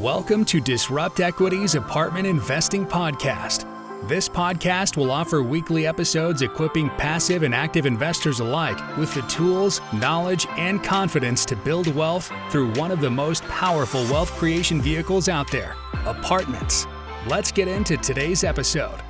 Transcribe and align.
Welcome 0.00 0.46
to 0.46 0.62
Disrupt 0.62 1.20
Equity's 1.20 1.74
Apartment 1.74 2.26
Investing 2.26 2.86
Podcast. 2.86 3.66
This 4.08 4.30
podcast 4.30 4.96
will 4.96 5.10
offer 5.10 5.42
weekly 5.42 5.86
episodes 5.86 6.40
equipping 6.40 6.88
passive 6.96 7.42
and 7.42 7.54
active 7.54 7.84
investors 7.84 8.40
alike 8.40 8.78
with 8.96 9.12
the 9.12 9.20
tools, 9.22 9.82
knowledge, 9.92 10.46
and 10.56 10.82
confidence 10.82 11.44
to 11.44 11.54
build 11.54 11.94
wealth 11.94 12.32
through 12.48 12.72
one 12.76 12.90
of 12.90 13.02
the 13.02 13.10
most 13.10 13.44
powerful 13.48 14.02
wealth 14.04 14.30
creation 14.38 14.80
vehicles 14.80 15.28
out 15.28 15.50
there 15.50 15.76
apartments. 16.06 16.86
Let's 17.26 17.52
get 17.52 17.68
into 17.68 17.98
today's 17.98 18.42
episode. 18.42 19.02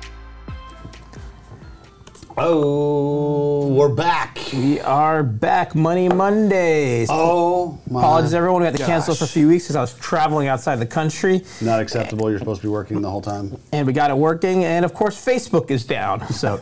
Oh, 2.43 3.67
we're 3.67 3.93
back. 3.93 4.39
We 4.51 4.79
are 4.79 5.21
back, 5.21 5.75
Money 5.75 6.09
Mondays. 6.09 7.07
Oh, 7.11 7.79
my 7.87 7.99
Apologies, 7.99 8.33
everyone. 8.33 8.61
We 8.63 8.65
had 8.65 8.75
to 8.77 8.83
cancel 8.83 9.13
for 9.13 9.25
a 9.25 9.27
few 9.27 9.47
weeks 9.47 9.65
because 9.65 9.75
I 9.75 9.81
was 9.81 9.93
traveling 9.93 10.47
outside 10.47 10.77
the 10.77 10.87
country, 10.87 11.43
Not 11.61 11.79
acceptable. 11.79 12.31
You're 12.31 12.39
supposed 12.39 12.61
to 12.61 12.67
be 12.67 12.71
working 12.71 12.99
the 13.03 13.11
whole 13.11 13.21
time. 13.21 13.55
and 13.71 13.85
we 13.85 13.93
got 13.93 14.09
it 14.09 14.17
working. 14.17 14.63
And 14.63 14.83
of 14.83 14.91
course, 14.91 15.23
Facebook 15.23 15.69
is 15.69 15.85
down. 15.85 16.27
So, 16.33 16.59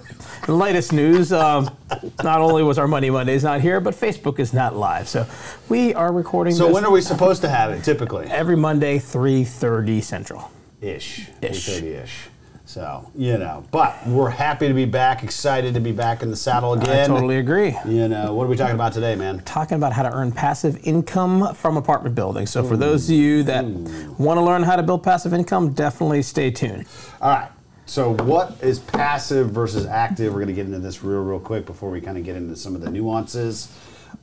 the 0.48 0.54
latest 0.54 0.92
news: 0.92 1.32
um, 1.32 1.70
not 2.26 2.42
only 2.42 2.62
was 2.62 2.78
our 2.78 2.88
Money 2.88 3.10
Mondays 3.10 3.46
not 3.46 3.62
here, 3.62 3.80
but 3.80 3.94
Facebook 3.96 4.38
is 4.40 4.52
not 4.54 4.76
live. 4.76 5.08
So, 5.08 5.26
we 5.70 5.94
are 5.94 6.12
recording. 6.12 6.56
So 6.56 6.70
when 6.70 6.84
are 6.84 6.92
we 6.92 7.00
supposed 7.00 7.42
to 7.44 7.50
have 7.50 7.72
it? 7.72 7.86
Typically, 7.86 8.26
every 8.28 8.58
Monday, 8.58 9.00
3:30 9.00 10.04
Central. 10.04 10.52
ish, 10.82 11.30
Ish. 11.42 11.68
30 11.68 11.88
ish. 11.94 12.28
So 12.70 13.10
you 13.16 13.40
know, 13.40 13.66
but 13.72 13.98
we're 14.06 14.30
happy 14.30 14.68
to 14.68 14.76
be 14.76 14.86
back. 14.86 15.24
Excited 15.24 15.74
to 15.74 15.80
be 15.80 15.92
back 15.92 16.22
in 16.22 16.30
the 16.30 16.36
saddle 16.36 16.74
again. 16.74 17.06
I 17.06 17.08
totally 17.08 17.38
agree. 17.38 17.76
You 17.84 18.08
know, 18.08 18.36
what 18.36 18.44
are 18.44 18.48
we 18.48 18.56
talking 18.56 18.76
about 18.76 18.94
today, 18.94 19.16
man? 19.16 19.40
talking 19.40 19.76
about 19.76 19.92
how 19.92 20.04
to 20.04 20.14
earn 20.14 20.32
passive 20.32 20.80
income 20.86 21.56
from 21.56 21.78
apartment 21.78 22.14
buildings. 22.14 22.52
So 22.52 22.64
for 22.64 22.78
those 22.78 23.10
of 23.10 23.16
you 23.16 23.42
that 23.42 23.66
want 23.66 24.38
to 24.38 24.42
learn 24.42 24.62
how 24.62 24.76
to 24.76 24.84
build 24.84 25.02
passive 25.02 25.34
income, 25.34 25.74
definitely 25.74 26.22
stay 26.22 26.52
tuned. 26.52 26.86
All 27.20 27.32
right. 27.32 27.50
So 27.88 28.12
what 28.12 28.56
is 28.62 28.78
passive 28.78 29.50
versus 29.50 29.88
active? 29.88 30.32
We're 30.32 30.42
going 30.42 30.50
to 30.50 30.54
get 30.54 30.68
into 30.68 30.78
this 30.78 31.04
real, 31.04 31.24
real 31.24 31.40
quick 31.40 31.66
before 31.66 31.90
we 31.90 32.02
kind 32.02 32.20
of 32.20 32.24
get 32.24 32.36
into 32.36 32.56
some 32.56 32.76
of 32.76 32.82
the 32.82 32.92
nuances 32.92 33.76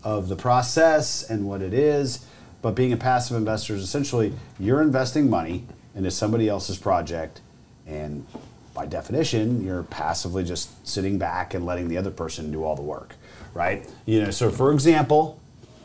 of 0.04 0.28
the 0.28 0.36
process 0.36 1.28
and 1.28 1.48
what 1.48 1.62
it 1.62 1.74
is. 1.74 2.24
But 2.62 2.76
being 2.76 2.92
a 2.92 2.96
passive 2.96 3.36
investor 3.36 3.74
is 3.74 3.82
essentially 3.82 4.34
you're 4.60 4.82
investing 4.82 5.28
money 5.28 5.64
into 5.96 6.12
somebody 6.12 6.48
else's 6.48 6.78
project, 6.78 7.40
and 7.86 8.26
by 8.74 8.86
definition, 8.86 9.64
you're 9.64 9.84
passively 9.84 10.44
just 10.44 10.86
sitting 10.86 11.18
back 11.18 11.54
and 11.54 11.64
letting 11.64 11.88
the 11.88 11.96
other 11.96 12.10
person 12.10 12.50
do 12.52 12.62
all 12.64 12.76
the 12.76 12.82
work, 12.82 13.14
right? 13.54 13.88
You 14.04 14.22
know. 14.24 14.30
So 14.30 14.50
for 14.50 14.72
example, 14.72 15.40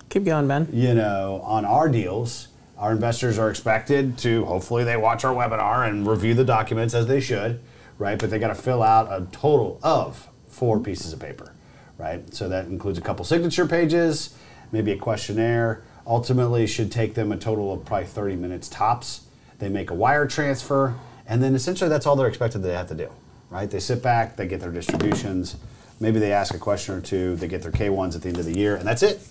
Keep 0.10 0.26
going, 0.26 0.48
Ben. 0.48 0.68
you 0.74 0.94
know, 0.94 1.42
on 1.46 1.64
our 1.64 1.88
deals, 1.88 2.50
our 2.78 2.92
investors 2.92 3.38
are 3.40 3.50
expected 3.50 4.18
to 4.20 4.44
hopefully 4.46 4.84
they 4.84 4.98
watch 4.98 5.24
our 5.24 5.34
webinar 5.34 5.88
and 5.88 6.06
review 6.06 6.34
the 6.34 6.44
documents 6.44 6.94
as 6.94 7.08
they 7.08 7.22
should, 7.22 7.62
right? 7.98 8.20
But 8.20 8.30
they 8.30 8.40
got 8.40 8.50
to 8.50 8.56
fill 8.56 8.84
out 8.84 9.08
a 9.10 9.26
total 9.32 9.80
of 9.84 10.28
four 10.50 10.80
pieces 10.80 11.14
of 11.14 11.20
paper, 11.20 11.54
right? 11.98 12.34
So 12.34 12.50
that 12.50 12.66
includes 12.66 12.98
a 12.98 13.02
couple 13.02 13.24
signature 13.24 13.66
pages, 13.68 14.36
maybe 14.74 14.92
a 14.92 14.98
questionnaire. 14.98 15.84
Ultimately, 16.06 16.68
should 16.68 16.92
take 16.92 17.14
them 17.14 17.32
a 17.32 17.38
total 17.38 17.72
of 17.72 17.86
probably 17.86 18.08
30 18.08 18.36
minutes 18.36 18.68
tops. 18.68 19.22
They 19.60 19.70
make 19.70 19.92
a 19.92 19.94
wire 19.94 20.26
transfer, 20.26 20.96
and 21.32 21.42
then 21.42 21.56
essentially 21.56 21.90
that's 21.90 22.06
all 22.06 22.18
they're 22.18 22.28
expected 22.28 22.60
they 22.60 22.74
have 22.74 22.90
to 22.90 22.94
do, 22.94 23.10
right? 23.50 23.72
They 23.72 23.80
sit 23.80 24.04
back, 24.04 24.36
they 24.36 24.48
get 24.48 24.60
their 24.60 24.70
distributions, 24.70 25.56
maybe 26.02 26.20
they 26.20 26.34
ask 26.34 26.54
a 26.54 26.58
question 26.60 26.94
or 26.94 27.00
two, 27.00 27.38
they 27.38 27.48
get 27.48 27.62
their 27.62 27.72
K1s 27.72 28.18
at 28.18 28.22
the 28.22 28.28
end 28.28 28.38
of 28.38 28.44
the 28.46 28.54
year, 28.58 28.76
and 28.76 28.86
that's 28.86 29.02
it. 29.02 29.22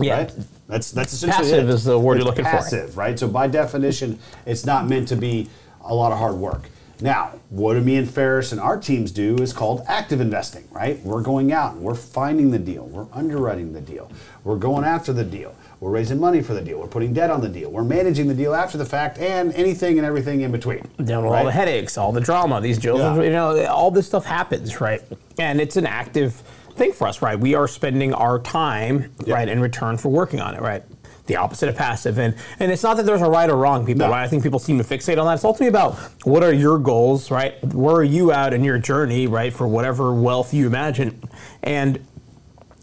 Yeah. 0.00 0.18
Right? 0.18 0.32
That's 0.68 0.92
that's 0.92 1.12
essentially 1.12 1.50
Passive 1.50 1.68
it. 1.68 1.72
is 1.74 1.82
the 1.84 1.98
word 1.98 2.14
It's 2.18 2.24
you're 2.24 2.30
looking 2.30 2.44
for. 2.44 2.52
passive, 2.52 2.96
right? 2.96 3.18
So 3.18 3.26
by 3.26 3.48
definition, 3.48 4.20
it's 4.46 4.64
not 4.64 4.86
meant 4.86 5.08
to 5.08 5.16
be 5.16 5.48
a 5.82 5.92
lot 5.92 6.12
of 6.12 6.18
hard 6.18 6.36
work. 6.36 6.70
Now, 7.00 7.32
what 7.50 7.74
do 7.74 7.80
me 7.80 7.96
and 7.96 8.08
Ferris 8.08 8.52
and 8.52 8.60
our 8.60 8.78
teams 8.78 9.10
do 9.10 9.36
is 9.38 9.52
called 9.52 9.82
active 9.88 10.20
investing, 10.20 10.68
right? 10.70 11.00
We're 11.04 11.22
going 11.22 11.52
out 11.52 11.74
and 11.74 11.82
we're 11.82 11.96
finding 11.96 12.52
the 12.52 12.58
deal, 12.60 12.86
we're 12.86 13.06
underwriting 13.12 13.72
the 13.72 13.80
deal, 13.80 14.10
we're 14.44 14.56
going 14.56 14.84
after 14.84 15.12
the 15.12 15.24
deal, 15.24 15.54
we're 15.80 15.90
raising 15.90 16.18
money 16.18 16.42
for 16.42 16.54
the 16.54 16.60
deal, 16.60 16.78
we're 16.80 16.86
putting 16.88 17.12
debt 17.12 17.30
on 17.30 17.40
the 17.40 17.48
deal, 17.48 17.70
we're 17.70 17.84
managing 17.84 18.26
the 18.28 18.34
deal 18.34 18.54
after 18.54 18.76
the 18.78 18.84
fact, 18.84 19.18
and 19.18 19.52
anything 19.54 19.98
and 19.98 20.06
everything 20.06 20.40
in 20.40 20.50
between. 20.50 20.80
Down 21.04 21.22
with 21.24 21.26
all 21.26 21.32
right? 21.32 21.44
the 21.44 21.52
headaches, 21.52 21.96
all 21.96 22.12
the 22.12 22.20
drama, 22.20 22.60
these 22.60 22.78
deals, 22.78 23.00
Yeah. 23.00 23.22
you 23.22 23.30
know, 23.30 23.64
all 23.66 23.90
this 23.90 24.06
stuff 24.06 24.24
happens, 24.24 24.80
right? 24.80 25.02
And 25.38 25.60
it's 25.60 25.76
an 25.76 25.86
active 25.86 26.34
thing 26.76 26.92
for 26.92 27.06
us, 27.08 27.22
right? 27.22 27.38
We 27.38 27.54
are 27.54 27.68
spending 27.68 28.12
our 28.14 28.38
time, 28.38 29.12
Yeah. 29.24 29.34
right, 29.34 29.48
in 29.48 29.60
return 29.60 29.96
for 29.98 30.08
working 30.08 30.40
on 30.40 30.54
it, 30.54 30.60
right? 30.60 30.82
The 31.26 31.36
opposite 31.36 31.68
of 31.68 31.76
passive, 31.76 32.18
and 32.18 32.34
and 32.58 32.72
it's 32.72 32.82
not 32.82 32.96
that 32.96 33.04
there's 33.04 33.20
a 33.20 33.28
right 33.28 33.50
or 33.50 33.56
wrong, 33.56 33.84
people. 33.84 34.06
No. 34.06 34.12
Right? 34.12 34.24
I 34.24 34.28
think 34.28 34.42
people 34.42 34.58
seem 34.58 34.78
to 34.78 34.84
fixate 34.84 35.18
on 35.20 35.26
that. 35.26 35.34
It's 35.34 35.44
ultimately 35.44 35.68
about 35.68 35.94
what 36.24 36.42
are 36.42 36.54
your 36.54 36.78
goals, 36.78 37.30
right? 37.30 37.62
Where 37.74 37.96
are 37.96 38.02
you 38.02 38.32
at 38.32 38.54
in 38.54 38.64
your 38.64 38.78
journey, 38.78 39.26
right, 39.26 39.52
for 39.52 39.68
whatever 39.68 40.14
wealth 40.14 40.54
you 40.54 40.66
imagine, 40.66 41.20
and 41.62 41.98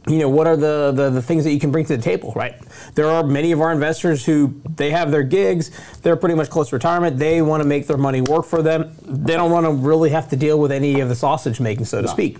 you 0.07 0.19
know 0.19 0.29
what 0.29 0.45
are 0.45 0.55
the, 0.55 0.91
the 0.95 1.09
the 1.09 1.21
things 1.21 1.43
that 1.43 1.51
you 1.51 1.59
can 1.59 1.71
bring 1.71 1.85
to 1.85 1.97
the 1.97 2.01
table 2.01 2.31
right? 2.35 2.55
There 2.93 3.07
are 3.07 3.23
many 3.23 3.51
of 3.51 3.61
our 3.61 3.71
investors 3.71 4.25
who 4.25 4.61
they 4.75 4.91
have 4.91 5.11
their 5.11 5.23
gigs 5.23 5.71
they're 6.01 6.15
pretty 6.15 6.35
much 6.35 6.49
close 6.49 6.69
to 6.69 6.75
retirement 6.75 7.17
they 7.17 7.41
want 7.41 7.63
to 7.63 7.67
make 7.67 7.87
their 7.87 7.97
money 7.97 8.21
work 8.21 8.45
for 8.45 8.61
them. 8.61 8.95
They 9.01 9.33
don't 9.33 9.51
want 9.51 9.65
to 9.65 9.71
really 9.71 10.11
have 10.11 10.29
to 10.29 10.35
deal 10.35 10.59
with 10.59 10.71
any 10.71 10.99
of 10.99 11.09
the 11.09 11.15
sausage 11.15 11.59
making 11.59 11.85
so 11.85 12.01
to 12.01 12.07
speak. 12.07 12.37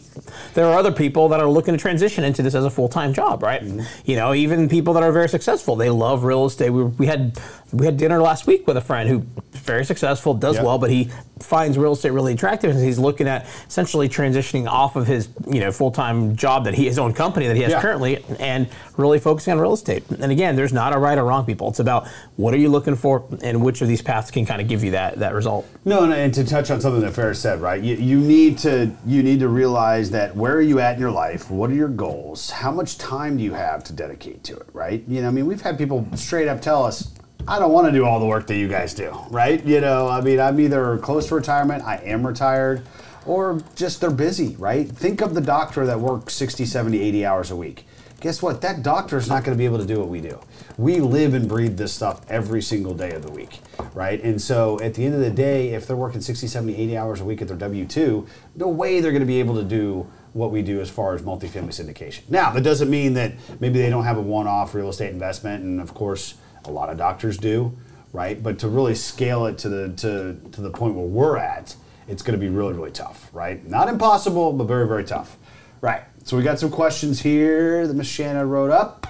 There 0.54 0.66
are 0.66 0.78
other 0.78 0.92
people 0.92 1.30
that 1.30 1.40
are 1.40 1.50
looking 1.50 1.74
to 1.74 1.80
transition 1.80 2.24
into 2.24 2.44
this 2.44 2.56
as 2.56 2.66
a 2.66 2.70
full-time 2.70 3.14
job 3.14 3.42
right? 3.42 3.64
Mm-hmm. 3.64 3.82
you 4.06 4.16
know 4.16 4.34
even 4.34 4.70
people 4.70 4.94
that 4.94 5.04
are 5.04 5.12
very 5.12 5.30
successful 5.30 5.76
they 5.76 5.90
love 5.90 6.24
real 6.24 6.46
estate. 6.46 6.70
We, 6.70 6.84
we 6.84 7.08
had 7.08 7.40
we 7.76 7.86
had 7.86 7.98
dinner 7.98 8.22
last 8.22 8.48
week 8.48 8.66
with 8.68 8.78
a 8.78 8.82
friend 8.82 9.10
who 9.10 9.20
very 9.52 9.84
successful 9.86 10.34
does 10.34 10.56
Yep. 10.56 10.64
well 10.64 10.78
but 10.78 10.90
he 10.92 11.10
finds 11.40 11.78
real 11.78 11.94
estate 11.94 12.12
really 12.12 12.34
attractive 12.34 12.72
and 12.72 12.80
he's 12.84 12.98
looking 13.00 13.28
at 13.28 13.46
essentially 13.68 14.08
transitioning 14.08 14.68
off 14.68 14.96
of 14.96 15.06
his 15.08 15.28
you 15.50 15.60
know 15.60 15.72
full-time 15.72 16.36
job 16.36 16.64
that 16.66 16.74
he 16.76 16.86
his 16.86 16.98
own 17.00 17.14
company 17.14 17.48
that 17.48 17.56
he 17.58 17.64
has 17.64 17.72
Yeah. 17.72 17.82
currently 17.82 18.24
and 18.40 18.68
really 18.96 19.20
focusing 19.20 19.52
on 19.54 19.60
real 19.60 19.74
estate 19.74 20.04
and 20.10 20.32
again 20.32 20.56
there's 20.56 20.72
not 20.72 20.96
a 20.96 20.98
right 21.00 21.18
or 21.18 21.26
wrong 21.26 21.46
people 21.46 21.70
it's 21.70 21.80
about 21.80 22.08
what 22.38 22.54
are 22.54 22.58
you 22.58 22.70
looking 22.70 22.96
for 22.96 23.26
and 23.42 23.62
which 23.64 23.82
of 23.82 23.88
these 23.88 24.02
paths 24.02 24.32
can 24.32 24.46
kind 24.46 24.62
of 24.62 24.68
give 24.68 24.84
you 24.84 24.92
that 24.92 25.18
that 25.20 25.34
result 25.34 25.68
No, 25.84 26.06
no, 26.06 26.14
and 26.14 26.34
to 26.36 26.44
touch 26.46 26.72
on 26.72 26.80
something 26.80 27.02
that 27.02 27.14
Ferris 27.14 27.40
said, 27.40 27.62
right? 27.62 27.82
You, 27.82 27.96
you 27.96 28.20
need 28.20 28.58
to 28.60 28.92
you 29.06 29.22
need 29.24 29.40
to 29.40 29.48
realize 29.50 30.12
that 30.12 30.36
where 30.36 30.54
are 30.56 30.62
you 30.62 30.80
at 30.80 30.96
in 30.96 31.00
your 31.02 31.12
life? 31.12 31.50
What 31.52 31.70
are 31.70 31.74
your 31.76 31.88
goals? 31.90 32.50
How 32.50 32.72
much 32.72 32.98
time 32.98 33.38
do 33.38 33.44
you 33.44 33.54
have 33.54 33.84
to 33.86 33.94
dedicate 33.94 34.44
to 34.46 34.56
it, 34.56 34.68
right? 34.74 35.04
You 35.08 35.22
know, 35.22 35.28
I 35.28 35.32
mean, 35.32 35.46
we've 35.46 35.62
had 35.62 35.78
people 35.78 36.08
straight 36.16 36.48
up 36.48 36.62
tell 36.62 36.84
us, 36.84 37.12
I 37.48 37.60
don't 37.60 37.72
want 37.72 37.86
to 37.86 37.92
do 37.92 38.06
all 38.06 38.20
the 38.20 38.26
work 38.26 38.48
that 38.48 38.56
you 38.56 38.68
guys 38.68 38.96
do, 38.96 39.16
right? 39.30 39.64
You 39.64 39.80
know, 39.80 40.08
I 40.08 40.20
mean, 40.22 40.40
I'm 40.40 40.60
either 40.60 40.98
close 40.98 41.28
to 41.28 41.36
retirement, 41.36 41.84
I 41.84 41.98
am 41.98 42.26
retired, 42.26 42.82
or 43.24 43.62
just 43.76 44.02
they're 44.02 44.10
busy, 44.10 44.56
right? 44.56 44.90
Think 44.90 45.22
of 45.22 45.36
the 45.36 45.42
doctor 45.42 45.86
that 45.86 46.00
works 46.00 46.34
60, 46.34 46.66
70, 46.66 47.00
80 47.00 47.26
hours 47.26 47.52
a 47.52 47.56
week. 47.56 47.86
Guess 48.20 48.42
what? 48.42 48.62
That 48.62 48.82
doctor 48.82 49.18
is 49.18 49.30
not 49.30 49.44
going 49.44 49.56
to 49.56 49.60
be 49.60 49.66
able 49.66 49.78
to 49.78 49.86
do 49.86 50.00
what 50.00 50.10
we 50.10 50.22
do. 50.22 50.40
We 50.78 51.00
live 51.00 51.36
and 51.36 51.48
breathe 51.48 51.78
this 51.78 51.94
stuff 51.94 52.22
every 52.30 52.64
single 52.64 52.96
day 52.96 53.12
of 53.12 53.22
the 53.22 53.32
week, 53.32 53.60
right? 53.94 54.20
And 54.24 54.42
so 54.42 54.80
at 54.80 54.96
the 54.96 55.06
end 55.06 55.14
of 55.14 55.22
the 55.22 55.30
day, 55.30 55.70
if 55.76 55.86
they're 55.86 55.96
working 55.96 56.22
60, 56.22 56.48
70, 56.48 56.76
80 56.76 56.98
hours 56.98 57.22
a 57.22 57.26
week 57.26 57.44
at 57.44 57.48
their 57.48 57.58
W 57.58 57.86
2, 57.86 58.26
no 58.56 58.70
way 58.70 59.02
they're 59.02 59.12
going 59.12 59.20
to 59.20 59.28
be 59.28 59.40
able 59.40 59.56
to 59.56 59.64
do 59.64 60.08
what 60.34 60.52
we 60.52 60.64
do 60.64 60.82
as 60.82 60.90
far 60.90 61.14
as 61.14 61.22
multifamily 61.22 61.68
syndication. 61.70 62.28
Now, 62.28 62.50
that 62.52 62.64
doesn't 62.64 62.90
mean 62.90 63.14
that 63.14 63.34
maybe 63.60 63.80
they 63.80 63.92
don't 63.92 64.04
have 64.04 64.18
a 64.18 64.22
one 64.22 64.48
off 64.48 64.74
real 64.74 64.90
estate 64.90 65.12
investment, 65.12 65.64
and 65.64 65.80
of 65.80 65.94
course, 65.94 66.36
a 66.68 66.72
lot 66.72 66.90
of 66.90 66.98
doctors 66.98 67.38
do, 67.38 67.76
right? 68.14 68.42
But 68.42 68.60
to 68.60 68.68
really 68.68 68.96
scale 68.96 69.46
it 69.46 69.58
to 69.60 69.70
the, 69.70 69.90
to, 69.90 70.38
to 70.52 70.62
the 70.62 70.70
point 70.70 70.96
where 70.96 71.06
we're 71.06 71.38
at, 71.38 71.76
it's 72.08 72.22
going 72.22 72.40
to 72.40 72.44
be 72.44 72.50
really, 72.50 72.74
really 72.74 72.92
tough, 72.92 73.30
right? 73.34 73.66
Not 73.68 73.88
impossible, 73.88 74.54
but 74.54 74.66
very, 74.66 74.88
very 74.88 75.04
tough. 75.04 75.38
Right. 75.82 76.02
So 76.24 76.38
we 76.38 76.44
got 76.44 76.60
some 76.60 76.72
questions 76.72 77.22
here 77.22 77.88
that 77.88 77.94
Miss 77.94 78.08
Shanna 78.08 78.46
wrote 78.46 78.72
up. 78.72 79.06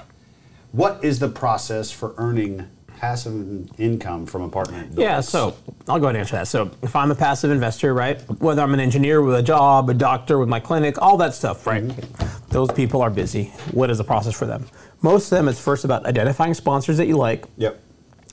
What 0.72 1.04
is 1.06 1.20
the 1.20 1.30
process 1.30 1.90
for 1.90 2.14
earning 2.18 2.68
passive 2.98 3.70
income 3.80 4.26
from 4.26 4.42
apartment 4.42 4.88
buildings? 4.88 5.00
Yeah, 5.00 5.22
so 5.22 5.56
I'll 5.88 6.00
go 6.00 6.08
ahead 6.08 6.16
and 6.16 6.18
answer 6.18 6.36
that. 6.36 6.48
So 6.48 6.72
if 6.82 6.96
I'm 6.96 7.12
a 7.12 7.16
passive 7.16 7.52
investor, 7.52 7.94
right, 7.94 8.20
whether 8.42 8.62
I'm 8.62 8.74
an 8.74 8.80
engineer 8.82 9.22
with 9.22 9.36
a 9.36 9.44
job, 9.44 9.90
a 9.90 9.94
doctor 9.94 10.38
with 10.38 10.50
my 10.50 10.60
clinic, 10.60 11.02
all 11.02 11.16
that 11.18 11.34
stuff, 11.34 11.66
right, 11.66 11.84
mm-hmm. 11.84 12.50
those 12.50 12.72
people 12.72 13.02
are 13.02 13.10
busy. 13.10 13.46
What 13.72 13.90
is 13.90 13.98
the 13.98 14.04
process 14.04 14.38
for 14.38 14.46
them? 14.46 14.66
Most 15.06 15.26
of 15.32 15.38
them, 15.38 15.48
it's 15.48 15.60
first 15.60 15.86
about 15.86 16.04
identifying 16.08 16.56
sponsors 16.56 16.98
that 16.98 17.06
you 17.06 17.16
like, 17.16 17.46
Yep. 17.58 17.80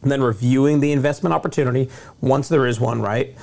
and 0.02 0.10
then 0.10 0.22
reviewing 0.22 0.80
the 0.80 0.90
investment 0.90 1.34
opportunity 1.34 1.90
once 2.22 2.48
there 2.48 2.66
is 2.66 2.80
one, 2.80 3.02
right? 3.02 3.34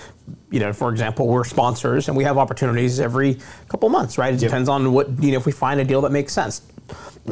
You 0.50 0.60
know, 0.60 0.74
for 0.74 0.90
example, 0.90 1.28
we're 1.28 1.44
sponsors 1.44 2.08
and 2.08 2.18
we 2.18 2.24
have 2.24 2.40
opportunities 2.40 3.00
every 3.00 3.38
couple 3.68 3.88
months, 3.90 4.18
right? 4.18 4.34
It 4.34 4.42
Yep. 4.42 4.50
depends 4.50 4.68
on 4.68 4.94
what, 4.94 5.10
you 5.24 5.32
know, 5.32 5.38
if 5.38 5.46
we 5.46 5.52
find 5.52 5.80
a 5.80 5.84
deal 5.86 6.02
that 6.02 6.12
makes 6.12 6.34
sense. 6.34 6.64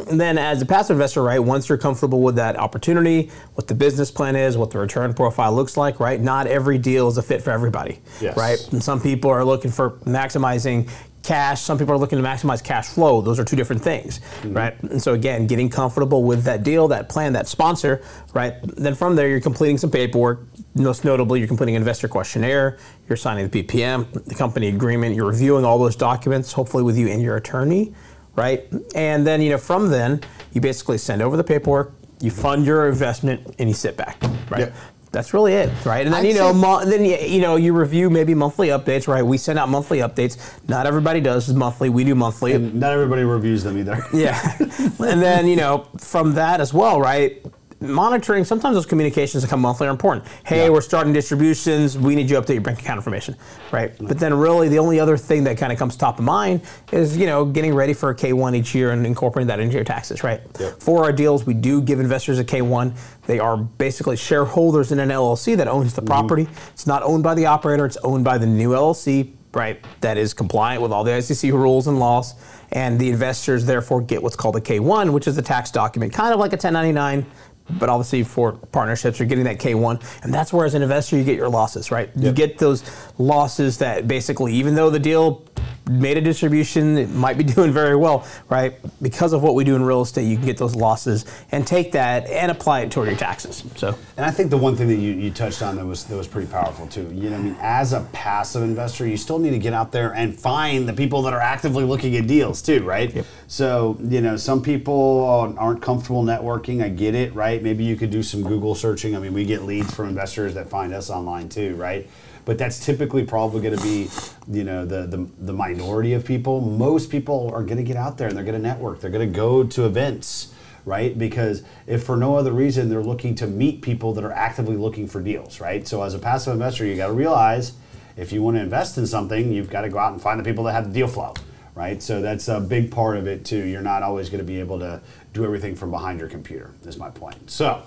And 0.08 0.22
then 0.22 0.38
as 0.38 0.62
a 0.62 0.68
passive 0.68 0.98
investor, 0.98 1.24
right, 1.24 1.40
once 1.40 1.68
you're 1.68 1.80
comfortable 1.80 2.22
with 2.22 2.36
that 2.36 2.60
opportunity, 2.60 3.32
what 3.56 3.68
the 3.68 3.74
business 3.74 4.12
plan 4.12 4.36
is, 4.36 4.56
what 4.56 4.70
the 4.70 4.78
return 4.78 5.16
profile 5.16 5.52
looks 5.52 5.76
like, 5.78 6.00
right? 6.00 6.22
Not 6.22 6.46
every 6.46 6.78
deal 6.78 7.08
is 7.08 7.18
a 7.18 7.24
fit 7.24 7.42
for 7.42 7.50
everybody, 7.50 8.00
Yes. 8.22 8.38
right? 8.38 8.60
And 8.72 8.84
some 8.84 9.02
people 9.02 9.32
are 9.32 9.44
looking 9.44 9.72
for 9.72 9.92
maximizing 10.06 10.88
cash. 11.28 11.62
Some 11.62 11.78
people 11.78 11.94
are 11.94 11.98
looking 11.98 12.18
to 12.18 12.24
maximize 12.24 12.64
cash 12.64 12.88
flow. 12.88 13.20
Those 13.22 13.38
are 13.40 13.44
two 13.44 13.58
different 13.58 13.82
things, 13.82 14.20
Mm-hmm. 14.20 14.54
right? 14.54 14.82
And 14.84 15.02
so 15.02 15.14
again, 15.14 15.46
getting 15.46 15.70
comfortable 15.70 16.24
with 16.24 16.44
that 16.46 16.64
deal, 16.64 16.88
that 16.88 17.10
plan, 17.10 17.34
that 17.34 17.48
sponsor, 17.48 18.02
right? 18.34 18.54
Then 18.64 18.96
from 18.96 19.16
there, 19.16 19.28
you're 19.28 19.42
completing 19.42 19.78
some 19.78 19.92
paperwork. 19.92 20.40
Most 20.76 21.04
notably, 21.04 21.40
you're 21.40 21.48
completing 21.48 21.76
an 21.76 21.82
investor 21.82 22.08
questionnaire. 22.08 22.78
You're 23.10 23.18
signing 23.18 23.50
the 23.50 23.64
PPM, 23.64 24.12
the 24.26 24.36
company 24.36 24.70
agreement. 24.70 25.16
You're 25.16 25.28
reviewing 25.28 25.66
all 25.66 25.78
those 25.78 25.96
documents, 25.98 26.54
hopefully 26.54 26.84
with 26.84 26.98
you 26.98 27.08
and 27.10 27.22
your 27.22 27.36
attorney, 27.36 27.94
right? 28.36 28.66
And 28.96 29.28
then 29.28 29.42
you 29.42 29.50
know 29.50 29.58
from 29.58 29.90
then, 29.90 30.22
you 30.54 30.62
basically 30.62 30.98
send 30.98 31.22
over 31.22 31.36
the 31.36 31.44
paperwork. 31.44 31.94
You 32.22 32.32
fund 32.32 32.66
your 32.66 32.88
investment 32.88 33.56
and 33.60 33.68
you 33.70 33.76
sit 33.76 33.96
back, 33.98 34.18
right? 34.50 34.60
Yep. 34.62 34.74
That's 35.18 35.34
really 35.34 35.54
it, 35.54 35.72
right? 35.84 36.06
And 36.06 36.14
then 36.14 36.24
I'd 36.24 36.28
you 36.28 36.36
know, 36.36 36.54
mo- 36.54 36.86
then 36.86 37.04
you, 37.04 37.18
you 37.18 37.42
know, 37.42 37.56
you 37.56 37.74
review 37.74 38.08
maybe 38.08 38.36
monthly 38.36 38.68
updates, 38.68 39.08
right? 39.08 39.24
We 39.24 39.40
send 39.40 39.58
out 39.58 39.68
monthly 39.68 39.98
updates. 39.98 40.38
Not 40.70 40.86
everybody 40.86 41.22
does 41.22 41.52
monthly. 41.52 41.90
We 41.90 42.04
do 42.04 42.14
monthly. 42.14 42.56
Not 42.56 42.92
everybody 42.92 43.24
reviews 43.24 43.64
them 43.64 43.80
either. 43.80 44.06
Yeah. 44.14 44.40
and 44.60 45.20
then, 45.20 45.48
you 45.48 45.56
know, 45.56 45.88
from 45.98 46.36
that 46.36 46.62
as 46.62 46.72
well, 46.72 47.02
right? 47.02 47.44
Monitoring, 47.80 48.44
sometimes 48.44 48.76
those 48.76 48.88
communications 48.88 49.44
that 49.44 49.50
come 49.50 49.62
monthly 49.62 49.86
are 49.86 49.92
important. 49.92 50.26
Hey, 50.44 50.64
Yeah. 50.64 50.70
we're 50.70 50.82
starting 50.82 51.14
distributions. 51.14 51.96
We 51.96 52.16
need 52.16 52.28
you 52.28 52.36
to 52.36 52.42
update 52.42 52.56
your 52.56 52.62
bank 52.62 52.80
account 52.80 52.98
information, 52.98 53.36
right? 53.72 53.94
Mm-hmm. 53.94 54.08
But 54.08 54.18
then, 54.18 54.34
really, 54.34 54.68
the 54.68 54.80
only 54.80 55.00
other 55.00 55.16
thing 55.16 55.44
that 55.44 55.60
kind 55.60 55.72
of 55.72 55.78
comes 55.78 55.96
top 55.96 56.18
of 56.18 56.26
mind 56.26 56.62
is, 56.92 57.16
you 57.16 57.28
know, 57.28 57.46
getting 57.46 57.76
ready 57.76 57.94
for 57.94 58.10
a 58.10 58.16
K1 58.16 58.56
each 58.56 58.74
year 58.74 58.90
and 58.92 59.06
incorporating 59.06 59.48
that 59.50 59.60
into 59.60 59.76
your 59.76 59.84
taxes, 59.84 60.24
right? 60.24 60.42
Yep. 60.60 60.80
For 60.82 61.04
our 61.04 61.12
deals, 61.12 61.46
we 61.46 61.54
do 61.54 61.80
give 61.82 62.00
investors 62.00 62.40
a 62.40 62.44
K1. 62.44 62.94
They 63.28 63.38
are 63.38 63.58
basically 63.58 64.16
shareholders 64.16 64.92
in 64.92 65.00
an 65.00 65.10
LLC 65.10 65.56
that 65.58 65.68
owns 65.68 65.94
the 65.94 66.02
mm-hmm. 66.02 66.08
property. 66.08 66.48
It's 66.74 66.88
not 66.88 67.04
owned 67.04 67.24
by 67.24 67.36
the 67.36 67.46
operator, 67.46 67.86
it's 67.86 67.98
owned 67.98 68.24
by 68.24 68.40
the 68.40 68.48
new 68.48 68.72
LLC, 68.72 69.34
right? 69.54 69.84
That 70.02 70.18
is 70.18 70.34
compliant 70.34 70.82
with 70.82 70.92
all 70.92 71.04
the 71.04 71.22
SEC 71.22 71.52
rules 71.52 71.86
and 71.86 72.00
laws. 72.00 72.34
And 72.72 73.00
the 73.00 73.10
investors 73.10 73.66
therefore 73.66 74.02
get 74.02 74.22
what's 74.22 74.36
called 74.36 74.56
a 74.56 74.62
K1, 74.62 75.12
which 75.14 75.28
is 75.28 75.38
a 75.38 75.42
tax 75.42 75.72
document, 75.72 76.12
kind 76.12 76.34
of 76.34 76.40
like 76.40 76.52
a 76.52 76.58
1099. 76.58 77.26
But 77.70 77.90
obviously, 77.90 78.24
for 78.24 78.54
partnerships, 78.54 79.20
you're 79.20 79.28
getting 79.28 79.44
that 79.46 79.60
K1, 79.60 80.02
and 80.24 80.34
that's 80.34 80.54
where, 80.54 80.66
as 80.66 80.74
an 80.74 80.82
investor, 80.82 81.18
you 81.18 81.24
get 81.24 81.36
your 81.36 81.50
losses, 81.50 81.92
right? 81.92 82.10
You 82.16 82.32
get 82.32 82.58
those 82.58 82.84
losses 83.18 83.78
that 83.80 84.08
basically, 84.08 84.54
even 84.54 84.76
though 84.76 84.90
the 84.90 85.00
deal 85.00 85.44
made 85.90 86.18
a 86.18 86.22
distribution, 86.22 86.98
it 86.98 87.10
might 87.10 87.38
be 87.38 87.44
doing 87.56 87.72
very 87.72 87.96
well, 87.96 88.26
right? 88.50 88.76
Because 89.02 89.34
of 89.34 89.44
what 89.44 89.56
we 89.56 89.64
do 89.64 89.76
in 89.76 89.84
real 89.84 90.02
estate, 90.02 90.24
you 90.24 90.36
can 90.36 90.46
get 90.46 90.58
those 90.58 90.76
losses 90.76 91.26
and 91.52 91.66
take 91.66 91.92
that 91.94 92.28
and 92.30 92.52
apply 92.52 92.82
it 92.82 92.92
toward 92.92 93.08
your 93.08 93.18
taxes. 93.18 93.64
So, 93.76 93.98
And 94.18 94.26
I 94.26 94.32
think 94.32 94.50
the 94.50 94.58
one 94.58 94.76
thing 94.76 94.88
that 94.88 94.96
you, 94.96 95.14
you 95.14 95.32
touched 95.32 95.62
on 95.62 95.76
that 95.78 95.86
was 95.86 96.06
that 96.06 96.16
was 96.16 96.28
pretty 96.28 96.50
powerful 96.52 96.88
too. 96.88 97.12
You 97.14 97.30
know, 97.30 97.38
I 97.38 97.40
mean, 97.40 97.58
as 97.60 97.94
a 97.94 98.02
passive 98.14 98.64
investor, 98.64 99.08
you 99.08 99.18
still 99.18 99.40
need 99.40 99.52
to 99.52 99.60
get 99.60 99.74
out 99.74 99.92
there 99.92 100.14
and 100.14 100.38
find 100.38 100.88
the 100.88 100.94
people 100.94 101.22
that 101.24 101.34
are 101.34 101.42
actively 101.42 101.84
looking 101.84 102.16
at 102.16 102.28
deals 102.28 102.62
too, 102.62 102.84
right? 102.84 103.26
So, 103.48 103.98
you 104.02 104.22
know, 104.22 104.38
some 104.38 104.62
people 104.62 105.56
aren't 105.58 105.82
comfortable 105.82 106.24
networking. 106.24 106.84
I 106.84 106.90
get 106.90 107.16
it, 107.16 107.34
right? 107.34 107.62
Maybe 107.62 107.84
you 107.84 107.96
could 107.96 108.12
do 108.12 108.24
some 108.24 108.44
Google 108.44 108.76
searching. 108.76 109.16
I 109.16 109.20
mean, 109.20 109.34
we 109.34 109.46
get 109.46 109.64
leads 109.64 109.94
from 109.94 110.10
investors 110.10 110.54
that 110.56 110.70
find 110.70 110.94
us 110.94 111.10
online 111.10 111.50
too, 111.50 111.76
right? 111.76 112.10
But 112.48 112.58
that's 112.58 112.84
typically 112.84 113.26
probably 113.26 113.62
going 113.62 113.76
to 113.76 113.84
be, 113.84 114.10
you 114.50 114.64
know, 114.64 114.86
the, 114.86 115.06
the 115.06 115.28
the 115.38 115.52
minority 115.52 116.14
of 116.14 116.24
people. 116.24 116.62
Most 116.62 117.12
people 117.12 117.52
are 117.54 117.62
going 117.62 117.76
to 117.76 117.84
get 117.84 117.98
out 117.98 118.18
there 118.18 118.30
and 118.30 118.38
they're 118.38 118.46
going 118.46 118.56
to 118.56 118.66
network. 118.66 119.02
They're 119.02 119.12
going 119.12 119.30
to 119.30 119.36
go 119.36 119.66
to 119.66 119.86
events 119.86 120.54
right? 120.86 121.20
Because 121.20 121.64
if 121.86 122.06
for 122.06 122.16
no 122.16 122.38
other 122.38 122.54
reason 122.54 122.88
they're 122.88 123.04
looking 123.04 123.36
to 123.36 123.46
meet 123.46 123.82
people 123.82 124.14
that 124.14 124.24
are 124.24 124.32
actively 124.32 124.78
looking 124.78 125.06
for 125.06 125.22
deals, 125.22 125.60
right? 125.60 125.86
So 125.86 126.02
as 126.02 126.14
a 126.14 126.20
passive 126.20 126.54
investor, 126.54 126.86
you 126.86 126.96
got 126.96 127.08
to 127.08 127.14
realize 127.14 127.74
if 128.16 128.32
you 128.32 128.42
want 128.42 128.56
to 128.56 128.62
invest 128.62 128.98
in 128.98 129.06
something, 129.06 129.52
you've 129.52 129.70
got 129.70 129.82
to 129.82 129.90
go 129.90 130.00
out 130.00 130.14
and 130.14 130.22
find 130.22 130.40
the 130.40 130.46
people 130.46 130.64
that 130.64 130.72
have 130.72 130.88
the 130.88 130.94
deal 130.94 131.10
flow, 131.10 131.34
right? 131.76 132.02
So 132.02 132.22
that's 132.22 132.48
a 132.48 132.62
big 132.62 132.90
part 132.90 133.18
of 133.18 133.28
it 133.28 133.44
too. 133.44 133.66
You're 133.66 133.82
not 133.82 134.02
always 134.02 134.30
going 134.30 134.40
to 134.40 134.46
be 134.46 134.62
able 134.62 134.80
to 134.80 135.02
do 135.34 135.44
everything 135.44 135.76
from 135.76 135.92
behind 135.92 136.22
your 136.22 136.30
computer. 136.30 136.74
Is 136.86 136.98
my 136.98 137.10
point. 137.10 137.52
So, 137.52 137.84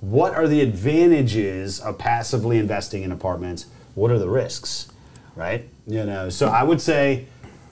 what 0.00 0.34
are 0.34 0.48
the 0.48 0.62
advantages 0.62 1.78
of 1.78 1.98
passively 1.98 2.56
investing 2.56 3.02
in 3.02 3.12
apartments? 3.12 3.66
What 3.94 4.10
are 4.10 4.18
the 4.18 4.28
risks, 4.28 4.90
right? 5.36 5.68
You 5.86 6.04
know, 6.04 6.30
so 6.30 6.48
I 6.48 6.62
would 6.62 6.80
say 6.80 7.26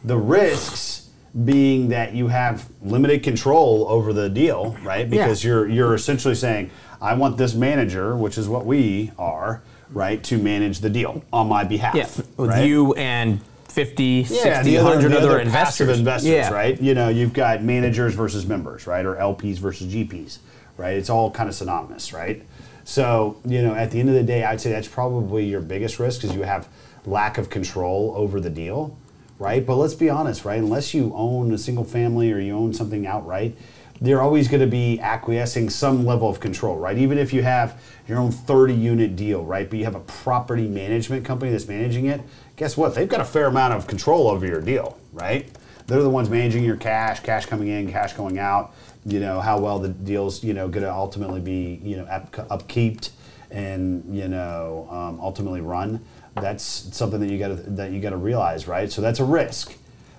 the 0.05 0.17
risks 0.17 1.09
being 1.45 1.89
that 1.89 2.15
you 2.15 2.29
have 2.29 2.69
limited 2.83 3.23
control 3.23 3.87
over 3.89 4.13
the 4.13 4.29
deal, 4.29 4.77
right? 4.83 5.09
Because 5.09 5.45
you're 5.45 5.69
you're 5.69 5.95
essentially 5.95 6.35
saying, 6.35 6.71
I 7.01 7.15
want 7.15 7.37
this 7.37 7.55
manager, 7.55 8.17
which 8.17 8.39
is 8.39 8.49
what 8.49 8.67
we 8.67 9.13
are, 9.19 9.63
right, 9.91 10.23
to 10.25 10.39
manage 10.39 10.81
the 10.81 10.91
deal 10.91 11.23
on 11.33 11.49
my 11.49 11.65
behalf. 11.65 11.95
yeah, 11.95 12.09
with 12.37 12.51
right? 12.51 12.67
you 12.67 12.95
and 12.95 13.41
50, 13.69 14.25
60, 14.25 14.49
yeah, 14.49 14.63
the 14.63 14.79
other, 14.79 14.91
100 14.91 15.09
the 15.11 15.19
other, 15.19 15.29
other 15.29 15.41
investors. 15.41 15.99
investors, 15.99 16.31
yeah. 16.31 16.51
right? 16.51 16.81
You 16.81 16.95
know, 16.95 17.09
you've 17.09 17.33
got 17.33 17.63
managers 17.63 18.15
versus 18.15 18.47
members, 18.47 18.87
right, 18.87 19.05
or 19.05 19.15
LPs 19.15 19.59
versus 19.59 19.93
GPs, 19.93 20.39
right? 20.77 20.97
It's 20.97 21.11
all 21.11 21.31
kind 21.31 21.49
of 21.49 21.55
synonymous, 21.55 22.13
right? 22.13 22.43
So, 22.89 23.37
you 23.45 23.61
know, 23.61 23.75
at 23.75 23.91
the 23.91 24.01
end 24.01 24.09
of 24.09 24.15
the 24.15 24.23
day, 24.23 24.45
I'd 24.45 24.63
say 24.63 24.71
that's 24.71 24.89
probably 24.89 25.45
your 25.45 25.61
biggest 25.61 25.99
risk 25.99 26.25
is 26.25 26.35
you 26.35 26.45
have 26.45 26.67
lack 27.05 27.37
of 27.37 27.51
control 27.51 28.15
over 28.17 28.41
the 28.41 28.49
deal, 28.49 28.97
right? 29.39 29.65
But 29.65 29.75
let's 29.77 29.93
be 29.93 30.09
honest, 30.09 30.47
right? 30.47 30.59
Unless 30.59 30.95
you 30.95 31.13
own 31.15 31.53
a 31.53 31.59
single 31.59 31.85
family 31.85 32.33
or 32.33 32.39
you 32.39 32.57
own 32.57 32.73
something 32.73 33.07
outright, 33.07 33.55
they're 34.01 34.23
always 34.23 34.49
going 34.49 34.63
to 34.63 34.67
be 34.67 34.99
acquiescing 35.01 35.69
some 35.69 36.07
level 36.07 36.31
of 36.31 36.41
control, 36.41 36.79
right? 36.79 36.97
Even 36.97 37.19
if 37.19 37.35
you 37.35 37.43
have 37.43 37.79
your 38.09 38.17
own 38.17 38.33
30 38.33 38.73
unit 38.73 39.17
deal, 39.17 39.45
right? 39.45 39.69
But 39.69 39.79
you 39.79 39.85
have 39.85 39.95
a 39.95 40.01
property 40.01 40.67
management 40.67 41.27
company 41.27 41.53
that's 41.53 41.69
managing 41.69 42.07
it, 42.07 42.23
guess 42.57 42.75
what? 42.75 42.95
They've 42.95 43.07
got 43.07 43.21
a 43.21 43.27
fair 43.27 43.49
amount 43.49 43.75
of 43.75 43.87
control 43.87 44.29
over 44.29 44.47
your 44.47 44.63
deal, 44.63 44.97
right? 45.13 45.47
They're 45.89 46.03
the 46.03 46.09
ones 46.09 46.31
managing 46.31 46.65
your 46.65 46.77
cash, 46.77 47.21
cash 47.21 47.45
coming 47.45 47.69
in, 47.69 47.91
cash 47.91 48.15
going 48.15 48.39
out, 48.39 48.75
you 49.09 49.21
know, 49.21 49.41
how 49.41 49.59
well 49.59 49.79
the 49.79 49.89
deal's, 49.89 50.45
you 50.45 50.55
know, 50.55 50.69
going 50.69 50.85
to 50.85 50.93
ultimately 50.93 51.41
be, 51.41 51.81
you 51.83 51.97
know, 51.97 52.05
up, 52.05 52.33
upkeeped 52.33 53.11
and, 53.51 54.05
you 54.15 54.29
know, 54.29 54.87
um, 54.91 55.19
ultimately 55.21 55.61
run. 55.61 56.05
That's 56.35 56.63
something 56.65 57.19
that 57.21 57.31
you 57.31 57.39
got 57.39 57.49
to 57.49 57.55
that 57.55 57.91
you 57.91 58.01
got 58.01 58.11
to 58.11 58.17
realize, 58.17 58.69
right? 58.69 58.93
So 58.93 59.03
that's 59.03 59.19
a 59.19 59.25
risk 59.25 59.75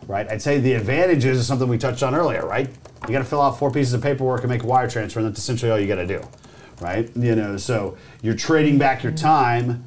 right? 0.10 0.28
I'd 0.30 0.42
say 0.42 0.60
the 0.60 0.74
advantages 0.74 1.38
is 1.38 1.48
something 1.48 1.68
we 1.68 1.78
touched 1.78 2.02
on 2.02 2.16
earlier, 2.16 2.46
right? 2.46 2.68
You 3.08 3.14
got 3.14 3.20
to 3.20 3.26
fill 3.26 3.42
out 3.42 3.60
four 3.60 3.72
pieces 3.72 3.94
of 3.94 4.02
paperwork 4.02 4.42
and 4.42 4.50
make 4.50 4.64
a 4.64 4.66
wire 4.66 4.90
transfer, 4.90 5.20
and 5.20 5.30
that's 5.30 5.40
essentially 5.40 5.72
all 5.72 5.80
you 5.80 5.88
got 5.88 5.96
to 5.96 6.08
do, 6.08 6.22
right? 6.82 7.10
You 7.16 7.36
know, 7.36 7.58
so 7.58 7.96
you're 8.22 8.36
trading 8.36 8.80
back 8.80 9.04
your 9.04 9.12
time 9.12 9.84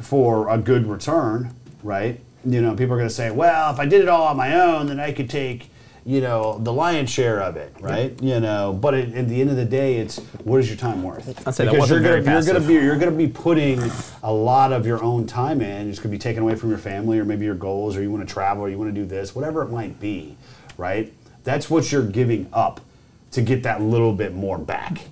for 0.00 0.48
a 0.48 0.56
good 0.56 0.86
return, 0.86 1.54
right? 1.82 2.20
You 2.44 2.62
know, 2.62 2.76
people 2.76 2.94
are 2.94 2.98
going 2.98 3.08
to 3.08 3.14
say, 3.14 3.32
well, 3.32 3.72
if 3.72 3.80
I 3.80 3.86
did 3.86 4.02
it 4.02 4.08
all 4.08 4.28
on 4.28 4.36
my 4.36 4.54
own, 4.54 4.86
then 4.86 5.00
I 5.00 5.12
could 5.12 5.28
take, 5.28 5.68
you 6.06 6.20
know, 6.20 6.56
the 6.58 6.72
lion's 6.72 7.10
share 7.10 7.42
of 7.42 7.56
it, 7.56 7.74
right? 7.80 8.16
You 8.22 8.38
know, 8.38 8.72
but 8.72 8.94
at, 8.94 9.12
at 9.12 9.28
the 9.28 9.40
end 9.40 9.50
of 9.50 9.56
the 9.56 9.64
day, 9.64 9.96
it's 9.96 10.18
what 10.44 10.60
is 10.60 10.68
your 10.68 10.76
time 10.76 11.02
worth? 11.02 11.26
I'd 11.48 11.52
say 11.52 11.64
because 11.64 11.90
you're 11.90 12.00
gonna, 12.00 12.22
you're 12.22 12.42
gonna 12.42 12.60
be 12.60 12.74
you're 12.74 12.96
going 12.96 13.10
to 13.10 13.16
be 13.16 13.26
putting 13.26 13.82
a 14.22 14.32
lot 14.32 14.72
of 14.72 14.86
your 14.86 15.02
own 15.02 15.26
time 15.26 15.60
in. 15.60 15.90
It's 15.90 15.98
going 15.98 16.12
to 16.12 16.16
be 16.16 16.18
taken 16.18 16.44
away 16.44 16.54
from 16.54 16.68
your 16.68 16.78
family, 16.78 17.18
or 17.18 17.24
maybe 17.24 17.44
your 17.44 17.56
goals, 17.56 17.96
or 17.96 18.02
you 18.02 18.12
want 18.12 18.26
to 18.26 18.32
travel, 18.32 18.62
or 18.62 18.68
you 18.68 18.78
want 18.78 18.94
to 18.94 19.00
do 19.00 19.04
this, 19.04 19.34
whatever 19.34 19.62
it 19.62 19.70
might 19.70 19.98
be, 19.98 20.36
right? 20.78 21.12
That's 21.42 21.68
what 21.68 21.90
you're 21.90 22.06
giving 22.06 22.48
up 22.52 22.80
to 23.32 23.42
get 23.42 23.64
that 23.64 23.82
little 23.82 24.12
bit 24.12 24.32
more 24.32 24.58
back, 24.58 25.08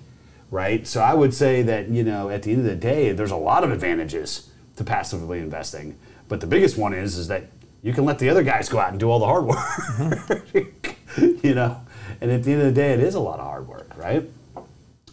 right? 0.49 0.87
So 0.87 1.01
I 1.01 1.13
would 1.13 1.33
say 1.33 1.61
that 1.63 1.89
you 1.89 2.05
know, 2.05 2.29
at 2.29 2.43
the 2.43 2.51
end 2.51 2.61
of 2.61 2.67
the 2.67 2.75
day, 2.75 3.11
there's 3.11 3.31
a 3.31 3.35
lot 3.35 3.65
of 3.65 3.71
advantages 3.71 4.49
to 4.77 4.85
passively 4.85 5.39
investing, 5.39 5.97
but 6.29 6.39
the 6.39 6.47
biggest 6.47 6.77
one 6.77 6.93
is 6.93 7.17
is 7.17 7.27
that 7.27 7.43
you 7.85 7.93
can 7.93 8.03
let 8.03 8.17
the 8.17 8.29
other 8.29 8.41
guys 8.41 8.67
go 8.67 8.79
out 8.79 8.89
and 8.89 8.99
do 8.99 9.11
all 9.11 9.19
the 9.19 9.27
hard 9.27 9.45
work, 9.45 9.57
mm-hmm. 9.57 10.69
you 11.43 11.55
know. 11.55 11.81
And 12.21 12.31
at 12.31 12.43
the 12.43 12.53
end 12.53 12.61
of 12.61 12.67
the 12.67 12.81
day, 12.81 12.93
it 12.93 12.99
is 12.99 13.15
a 13.15 13.19
lot 13.19 13.39
of 13.39 13.45
hard 13.45 13.67
work, 13.67 13.91
right? 13.97 14.25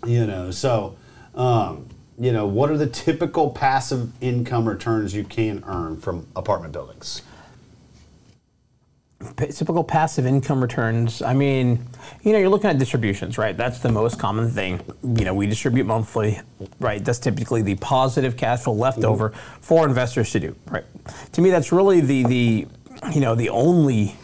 you 0.06 0.26
know 0.26 0.50
so 0.50 0.96
um, 1.34 1.88
you 2.18 2.32
know 2.32 2.46
what 2.46 2.70
are 2.70 2.76
the 2.76 2.86
typical 2.86 3.50
passive 3.50 4.10
income 4.22 4.68
returns 4.68 5.14
you 5.14 5.24
can 5.24 5.62
earn 5.66 5.96
from 5.96 6.26
apartment 6.36 6.72
buildings 6.72 7.22
typical 9.36 9.84
passive 9.84 10.26
income 10.26 10.60
returns. 10.60 11.22
I 11.22 11.32
mean, 11.32 11.86
you 12.24 12.32
know, 12.32 12.38
you're 12.38 12.48
looking 12.48 12.70
at 12.70 12.78
distributions, 12.80 13.38
right? 13.38 13.56
That's 13.56 13.78
the 13.78 13.88
most 13.88 14.18
common 14.18 14.50
thing. 14.50 14.80
You 15.04 15.24
know, 15.24 15.32
we 15.32 15.46
distribute 15.46 15.84
monthly, 15.84 16.40
right? 16.80 17.04
That's 17.04 17.20
typically 17.20 17.62
the 17.62 17.76
positive 17.76 18.36
cash 18.36 18.62
flow 18.62 18.72
left 18.72 19.04
over 19.04 19.30
for 19.60 19.86
investors 19.86 20.32
to 20.32 20.40
do, 20.40 20.56
right? 20.68 20.84
To 21.34 21.40
me, 21.40 21.50
that's 21.50 21.70
really 21.70 22.00
the 22.00 22.24
the 22.24 22.66
you 23.12 23.20
know 23.20 23.36
the 23.36 23.48
only 23.50 24.16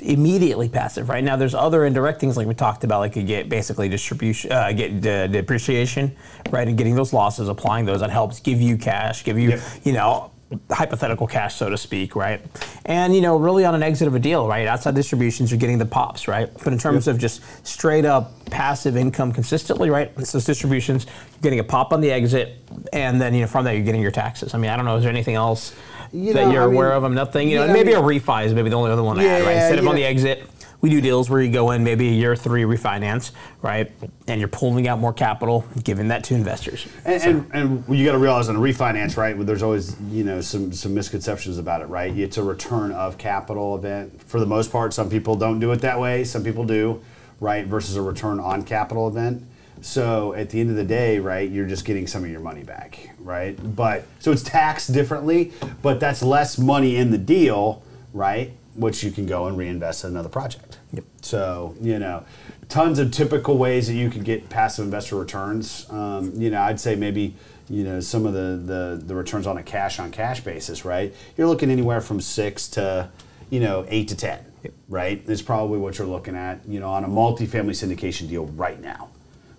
immediately 0.00 0.68
passive. 0.68 1.08
Right 1.08 1.22
now, 1.24 1.36
there's 1.36 1.54
other 1.54 1.84
indirect 1.84 2.20
things 2.20 2.36
like 2.36 2.46
we 2.46 2.54
talked 2.54 2.84
about, 2.84 3.00
like 3.00 3.16
you 3.16 3.22
get 3.22 3.48
basically 3.48 3.88
distribution, 3.88 4.52
uh, 4.52 4.72
get 4.72 5.06
uh, 5.06 5.26
depreciation, 5.26 6.14
right, 6.50 6.66
and 6.66 6.76
getting 6.78 6.94
those 6.94 7.12
losses, 7.12 7.48
applying 7.48 7.84
those. 7.84 8.00
That 8.00 8.10
helps 8.10 8.40
give 8.40 8.60
you 8.60 8.76
cash, 8.76 9.24
give 9.24 9.38
you 9.38 9.50
Yep. 9.50 9.60
you 9.84 9.92
know 9.92 10.30
hypothetical 10.70 11.26
cash, 11.26 11.54
so 11.54 11.70
to 11.70 11.78
speak, 11.78 12.14
right? 12.14 12.40
And 12.84 13.14
you 13.14 13.20
know, 13.20 13.36
really 13.36 13.64
on 13.64 13.74
an 13.74 13.82
exit 13.82 14.08
of 14.08 14.14
a 14.14 14.18
deal, 14.18 14.46
right? 14.46 14.66
Outside 14.66 14.94
distributions, 14.94 15.50
you're 15.50 15.58
getting 15.58 15.78
the 15.78 15.86
pops, 15.86 16.28
right? 16.28 16.50
But 16.62 16.72
in 16.72 16.78
terms 16.78 17.08
of 17.08 17.18
just 17.18 17.42
straight 17.66 18.04
up 18.04 18.32
passive 18.46 18.96
income 18.96 19.32
consistently, 19.32 19.88
right? 19.90 20.14
So 20.26 20.38
those 20.38 20.44
distributions, 20.44 21.06
you're 21.06 21.40
getting 21.42 21.58
a 21.58 21.64
pop 21.64 21.92
on 21.92 22.00
the 22.00 22.10
exit, 22.10 22.58
and 22.92 23.20
then 23.20 23.34
you 23.34 23.40
know 23.42 23.46
from 23.46 23.64
that 23.64 23.72
you're 23.76 23.84
getting 23.84 24.02
your 24.02 24.10
taxes. 24.10 24.54
I 24.54 24.58
mean, 24.58 24.70
I 24.70 24.76
don't 24.76 24.84
know, 24.84 24.96
is 24.96 25.02
there 25.04 25.12
anything 25.12 25.36
else 25.36 25.74
You 26.12 26.32
that 26.34 26.46
know, 26.46 26.52
you're 26.52 26.62
I 26.62 26.66
mean- 26.66 26.74
aware 26.74 26.92
of 26.92 27.02
them? 27.02 27.14
Nothing. 27.14 27.48
You 27.48 27.56
know, 27.56 27.62
Yeah, 27.64 27.70
and 27.70 27.72
maybe 27.74 27.92
a 27.92 28.00
refi 28.00 28.44
is 28.46 28.54
maybe 28.54 28.68
the 28.70 28.76
only 28.76 28.90
other 28.90 29.02
one 29.02 29.16
to 29.16 29.22
add, 29.26 29.42
right? 29.44 29.52
Yeah, 29.54 29.66
Instead 29.66 29.78
of 29.78 29.88
on 29.88 29.94
the 29.94 30.04
exit, 30.04 30.44
we 30.82 30.90
do 30.90 31.00
deals 31.00 31.30
where 31.30 31.40
you 31.40 31.50
go 31.50 31.70
in 31.70 31.84
maybe 31.84 32.08
a 32.08 32.12
year 32.12 32.34
three 32.34 32.64
refinance, 32.64 33.30
right? 33.62 33.90
And 34.26 34.40
you're 34.40 34.48
pulling 34.48 34.88
out 34.88 34.98
more 34.98 35.12
capital, 35.12 35.64
giving 35.84 36.08
that 36.08 36.24
to 36.24 36.34
investors. 36.34 36.86
And, 37.04 37.22
and, 37.54 37.84
and 37.88 37.96
you 37.98 38.04
got 38.04 38.12
to 38.12 38.18
realize 38.18 38.48
on 38.48 38.56
a 38.56 38.58
refinance, 38.58 39.16
right? 39.16 39.38
There's 39.46 39.62
always 39.62 39.96
you 40.10 40.24
know 40.24 40.40
some 40.40 40.72
some 40.72 40.92
misconceptions 40.92 41.56
about 41.58 41.82
it, 41.82 41.86
right? 41.86 42.14
It's 42.16 42.36
a 42.36 42.42
return 42.42 42.90
of 42.92 43.16
capital 43.16 43.76
event 43.76 44.20
for 44.22 44.40
the 44.40 44.46
most 44.46 44.72
part. 44.72 44.92
Some 44.92 45.08
people 45.08 45.36
don't 45.36 45.60
do 45.60 45.70
it 45.72 45.80
that 45.82 46.00
way. 46.00 46.24
Some 46.24 46.42
people 46.42 46.64
do, 46.64 47.00
right? 47.40 47.64
Versus 47.64 47.94
a 47.96 48.02
return 48.02 48.40
on 48.40 48.64
capital 48.64 49.06
event. 49.06 49.44
So 49.82 50.32
at 50.34 50.50
the 50.50 50.60
end 50.60 50.70
of 50.70 50.76
the 50.76 50.84
day, 50.84 51.18
right, 51.18 51.50
you're 51.50 51.66
just 51.66 51.84
getting 51.84 52.06
some 52.06 52.22
of 52.22 52.30
your 52.30 52.40
money 52.40 52.62
back, 52.62 53.10
right? 53.18 53.58
But 53.76 54.04
so 54.20 54.30
it's 54.30 54.44
taxed 54.44 54.92
differently, 54.92 55.52
but 55.82 55.98
that's 55.98 56.22
less 56.22 56.56
money 56.56 56.96
in 56.96 57.10
the 57.10 57.18
deal, 57.18 57.82
right? 58.12 58.52
Which 58.76 59.02
you 59.02 59.10
can 59.10 59.26
go 59.26 59.46
and 59.46 59.58
reinvest 59.58 60.04
in 60.04 60.10
another 60.10 60.28
project. 60.28 60.78
Yep. 60.92 61.04
So 61.22 61.74
you 61.80 61.98
know, 61.98 62.24
tons 62.68 63.00
of 63.00 63.10
typical 63.10 63.58
ways 63.58 63.88
that 63.88 63.94
you 63.94 64.08
could 64.08 64.24
get 64.24 64.48
passive 64.48 64.84
investor 64.84 65.16
returns. 65.16 65.90
Um, 65.90 66.32
you 66.40 66.50
know, 66.50 66.62
I'd 66.62 66.78
say 66.78 66.94
maybe 66.94 67.34
you 67.68 67.82
know 67.82 67.98
some 67.98 68.24
of 68.24 68.34
the, 68.34 68.62
the 68.64 69.02
the 69.04 69.14
returns 69.16 69.48
on 69.48 69.58
a 69.58 69.64
cash 69.64 69.98
on 69.98 70.12
cash 70.12 70.42
basis, 70.42 70.84
right? 70.84 71.12
You're 71.36 71.48
looking 71.48 71.72
anywhere 71.72 72.00
from 72.00 72.20
six 72.20 72.68
to 72.68 73.10
you 73.50 73.58
know 73.58 73.84
eight 73.88 74.06
to 74.08 74.16
ten, 74.16 74.44
right? 74.88 75.20
Is 75.28 75.42
probably 75.42 75.80
what 75.80 75.98
you're 75.98 76.06
looking 76.06 76.36
at. 76.36 76.64
You 76.68 76.78
know, 76.78 76.88
on 76.88 77.02
a 77.02 77.08
multifamily 77.08 77.74
syndication 77.74 78.28
deal 78.28 78.46
right 78.46 78.80
now, 78.80 79.08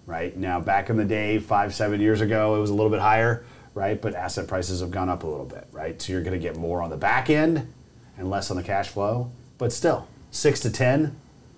right? 0.06 0.36
Now, 0.36 0.60
back 0.60 0.90
in 0.90 0.98
the 0.98 1.06
day, 1.06 1.40
five 1.40 1.74
seven 1.74 2.02
years 2.02 2.22
ago, 2.22 2.56
it 2.56 2.60
was 2.60 2.70
a 2.70 2.74
little 2.74 2.92
bit 2.92 3.00
higher, 3.00 3.44
right? 3.74 4.02
But 4.02 4.16
asset 4.16 4.48
prices 4.48 4.82
have 4.82 4.92
gone 4.92 5.10
up 5.10 5.24
a 5.24 5.28
little 5.28 5.46
bit, 5.46 5.68
right? 5.72 6.02
So 6.02 6.14
you're 6.14 6.22
going 6.22 6.40
to 6.40 6.46
get 6.46 6.56
more 6.56 6.82
on 6.82 6.90
the 6.90 6.98
back 6.98 7.30
end 7.30 7.72
and 8.18 8.30
less 8.30 8.52
on 8.52 8.58
the 8.58 8.64
cash 8.64 8.90
flow, 8.90 9.32
but 9.58 9.72
still 9.72 10.08
six 10.32 10.60
to 10.62 10.72
ten 10.72 11.16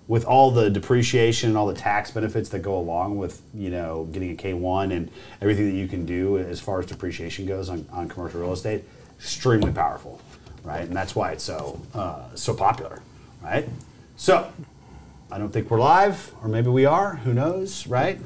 with 0.08 0.24
all 0.24 0.50
the 0.50 0.70
depreciation 0.70 1.48
and 1.50 1.58
all 1.58 1.66
the 1.66 1.74
tax 1.74 2.10
benefits 2.12 2.48
that 2.50 2.60
go 2.60 2.78
along 2.78 3.18
with 3.18 3.42
you 3.54 3.70
know 3.70 4.08
getting 4.12 4.30
a 4.30 4.34
K1 4.34 4.92
and 4.92 5.10
everything 5.40 5.68
that 5.70 5.76
you 5.76 5.88
can 5.88 6.06
do 6.06 6.38
as 6.38 6.60
far 6.60 6.78
as 6.80 6.86
depreciation 6.86 7.46
goes 7.46 7.68
on, 7.68 7.86
on 7.92 8.08
commercial 8.08 8.40
real 8.40 8.52
estate, 8.52 8.84
extremely 9.18 9.72
powerful, 9.72 10.20
right? 10.62 10.86
And 10.86 10.94
that's 10.94 11.16
why 11.16 11.32
it's 11.32 11.44
so 11.44 11.80
uh, 11.94 12.22
so 12.34 12.54
popular, 12.54 13.02
right? 13.42 13.68
So 14.16 14.50
I 15.30 15.38
don't 15.38 15.52
think 15.52 15.70
we're 15.70 15.80
live, 15.80 16.32
or 16.42 16.48
maybe 16.48 16.68
we 16.68 16.84
are. 16.84 17.16
Who 17.16 17.34
knows, 17.34 17.86
right? 17.86 18.18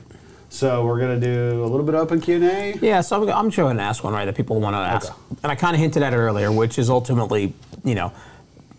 So 0.51 0.85
we're 0.85 0.99
gonna 0.99 1.21
do 1.21 1.65
a 1.65 1.67
little 1.67 1.85
bit 1.85 1.95
of 1.95 2.03
open 2.03 2.21
Q 2.21 2.37
and 2.37 2.45
A. 2.45 2.79
Yeah, 2.83 3.01
so 3.01 3.23
I'm, 3.23 3.29
I'm 3.31 3.51
sure 3.51 3.73
to 3.73 3.81
ask 3.81 4.05
one, 4.05 4.13
right, 4.13 4.25
that 4.27 4.37
people 4.37 4.61
want 4.61 4.75
to 4.75 4.79
ask. 4.79 5.11
Okay. 5.11 5.37
And 5.43 5.53
I 5.53 5.55
kind 5.55 5.75
of 5.75 5.81
hinted 5.81 6.03
at 6.03 6.13
it 6.13 6.17
earlier, 6.17 6.53
which 6.53 6.79
is 6.79 6.91
ultimately, 6.91 7.55
you 7.85 7.95
know, 7.95 8.13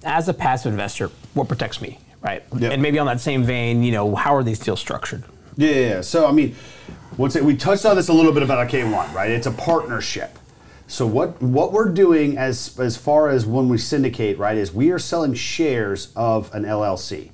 as 0.03 0.27
a 0.27 0.33
passive 0.33 0.71
investor, 0.71 1.07
what 1.33 1.47
protects 1.47 1.81
me, 1.81 1.97
right? 2.21 2.43
Yep. 2.55 2.73
And 2.73 2.81
maybe 2.81 2.99
on 2.99 3.05
that 3.07 3.21
same 3.21 3.43
vein, 3.43 3.83
you 3.83 3.91
know, 3.91 4.15
how 4.15 4.35
are 4.35 4.43
these 4.43 4.59
deals 4.59 4.79
structured? 4.79 5.23
Yeah, 5.55 5.69
yeah, 5.69 5.79
yeah. 5.79 6.01
So 6.01 6.27
I 6.27 6.31
mean, 6.31 6.55
once 7.17 7.35
it, 7.35 7.43
we 7.43 7.55
touched 7.55 7.85
on 7.85 7.95
this 7.95 8.09
a 8.09 8.13
little 8.13 8.33
bit 8.33 8.43
about 8.43 8.65
a 8.67 8.69
K1, 8.69 9.13
right? 9.13 9.31
It's 9.31 9.47
a 9.47 9.51
partnership. 9.51 10.37
So 10.87 11.07
what 11.07 11.41
what 11.41 11.71
we're 11.71 11.89
doing 11.89 12.37
as 12.37 12.77
as 12.77 12.97
far 12.97 13.29
as 13.29 13.45
when 13.45 13.69
we 13.69 13.77
syndicate, 13.77 14.37
right, 14.37 14.57
is 14.57 14.73
we 14.73 14.91
are 14.91 14.99
selling 14.99 15.33
shares 15.33 16.11
of 16.15 16.53
an 16.53 16.65
LLC, 16.65 17.31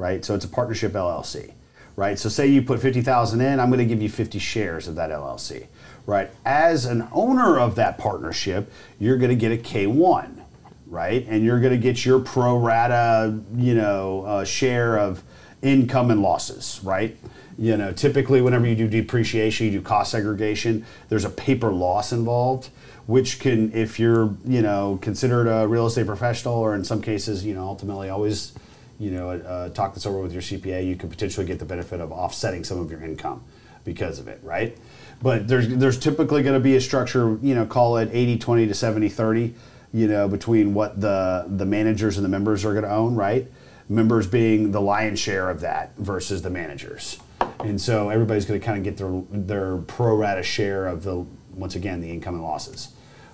right? 0.00 0.24
So 0.24 0.34
it's 0.34 0.46
a 0.46 0.48
partnership 0.48 0.92
LLC, 0.92 1.52
right? 1.94 2.18
So 2.18 2.30
say 2.30 2.46
you 2.46 2.62
put 2.62 2.80
fifty 2.80 3.02
thousand 3.02 3.42
in, 3.42 3.60
I'm 3.60 3.68
going 3.68 3.78
to 3.78 3.84
give 3.84 4.02
you 4.02 4.08
fifty 4.08 4.38
shares 4.38 4.88
of 4.88 4.94
that 4.94 5.10
LLC, 5.10 5.66
right? 6.06 6.30
As 6.44 6.86
an 6.86 7.06
owner 7.12 7.60
of 7.60 7.74
that 7.76 7.98
partnership, 7.98 8.72
you're 8.98 9.18
going 9.18 9.28
to 9.28 9.36
get 9.36 9.52
a 9.52 9.62
K1, 9.62 10.40
right? 10.86 11.26
And 11.28 11.44
you're 11.44 11.60
going 11.60 11.72
to 11.72 11.78
get 11.78 12.04
your 12.04 12.18
pro 12.18 12.56
rata, 12.56 13.38
you 13.54 13.74
know, 13.74 14.24
uh, 14.24 14.44
share 14.44 14.98
of 14.98 15.22
income 15.60 16.10
and 16.10 16.22
losses, 16.22 16.80
right? 16.82 17.14
You 17.58 17.76
know, 17.76 17.92
typically 17.92 18.40
whenever 18.40 18.66
you 18.66 18.74
do 18.74 18.88
depreciation, 18.88 19.66
you 19.66 19.72
do 19.72 19.82
cost 19.82 20.12
segregation, 20.12 20.86
there's 21.10 21.26
a 21.26 21.30
paper 21.30 21.70
loss 21.70 22.10
involved, 22.10 22.70
which 23.06 23.38
can, 23.38 23.70
if 23.74 24.00
you're, 24.00 24.34
you 24.46 24.62
know, 24.62 24.98
considered 25.02 25.46
a 25.46 25.68
real 25.68 25.86
estate 25.86 26.06
professional 26.06 26.54
or 26.54 26.74
in 26.74 26.84
some 26.84 27.02
cases, 27.02 27.44
you 27.44 27.54
know, 27.54 27.64
ultimately 27.64 28.08
always, 28.08 28.54
you 29.00 29.10
know, 29.10 29.30
uh, 29.30 29.70
talk 29.70 29.94
this 29.94 30.04
over 30.04 30.20
with 30.20 30.32
your 30.32 30.42
CPA, 30.42 30.86
you 30.86 30.94
could 30.94 31.08
potentially 31.08 31.46
get 31.46 31.58
the 31.58 31.64
benefit 31.64 32.00
of 32.00 32.12
offsetting 32.12 32.62
some 32.62 32.78
of 32.78 32.90
your 32.90 33.02
income 33.02 33.42
because 33.82 34.18
of 34.18 34.28
it, 34.28 34.38
right? 34.44 34.76
But 35.22 35.48
there's 35.48 35.68
there's 35.68 35.98
typically 35.98 36.42
going 36.42 36.54
to 36.54 36.60
be 36.60 36.76
a 36.76 36.80
structure, 36.80 37.38
you 37.42 37.54
know, 37.54 37.64
call 37.64 37.96
it 37.96 38.10
80 38.12 38.38
20 38.38 38.66
to 38.68 38.74
70 38.74 39.08
30, 39.08 39.54
you 39.94 40.06
know, 40.06 40.28
between 40.28 40.74
what 40.74 41.00
the 41.00 41.46
the 41.48 41.64
managers 41.64 42.18
and 42.18 42.24
the 42.24 42.28
members 42.28 42.64
are 42.64 42.72
going 42.72 42.84
to 42.84 42.92
own, 42.92 43.14
right? 43.14 43.50
Members 43.88 44.26
being 44.26 44.70
the 44.70 44.80
lion's 44.80 45.18
share 45.18 45.48
of 45.48 45.60
that 45.62 45.96
versus 45.96 46.42
the 46.42 46.50
managers. 46.50 47.18
And 47.60 47.80
so 47.80 48.10
everybody's 48.10 48.44
going 48.44 48.60
to 48.60 48.64
kind 48.64 48.76
of 48.76 48.84
get 48.84 48.98
their 48.98 49.22
their 49.30 49.78
pro 49.78 50.14
rata 50.14 50.42
share 50.42 50.86
of 50.86 51.04
the 51.04 51.24
once 51.54 51.74
again 51.74 52.02
the 52.02 52.10
income 52.10 52.34
and 52.34 52.42
losses. 52.42 52.90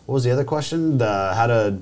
What 0.07 0.15
was 0.15 0.25
the 0.25 0.31
other 0.31 0.45
question? 0.45 0.99
The 0.99 1.35
how 1.35 1.49
to 1.49 1.79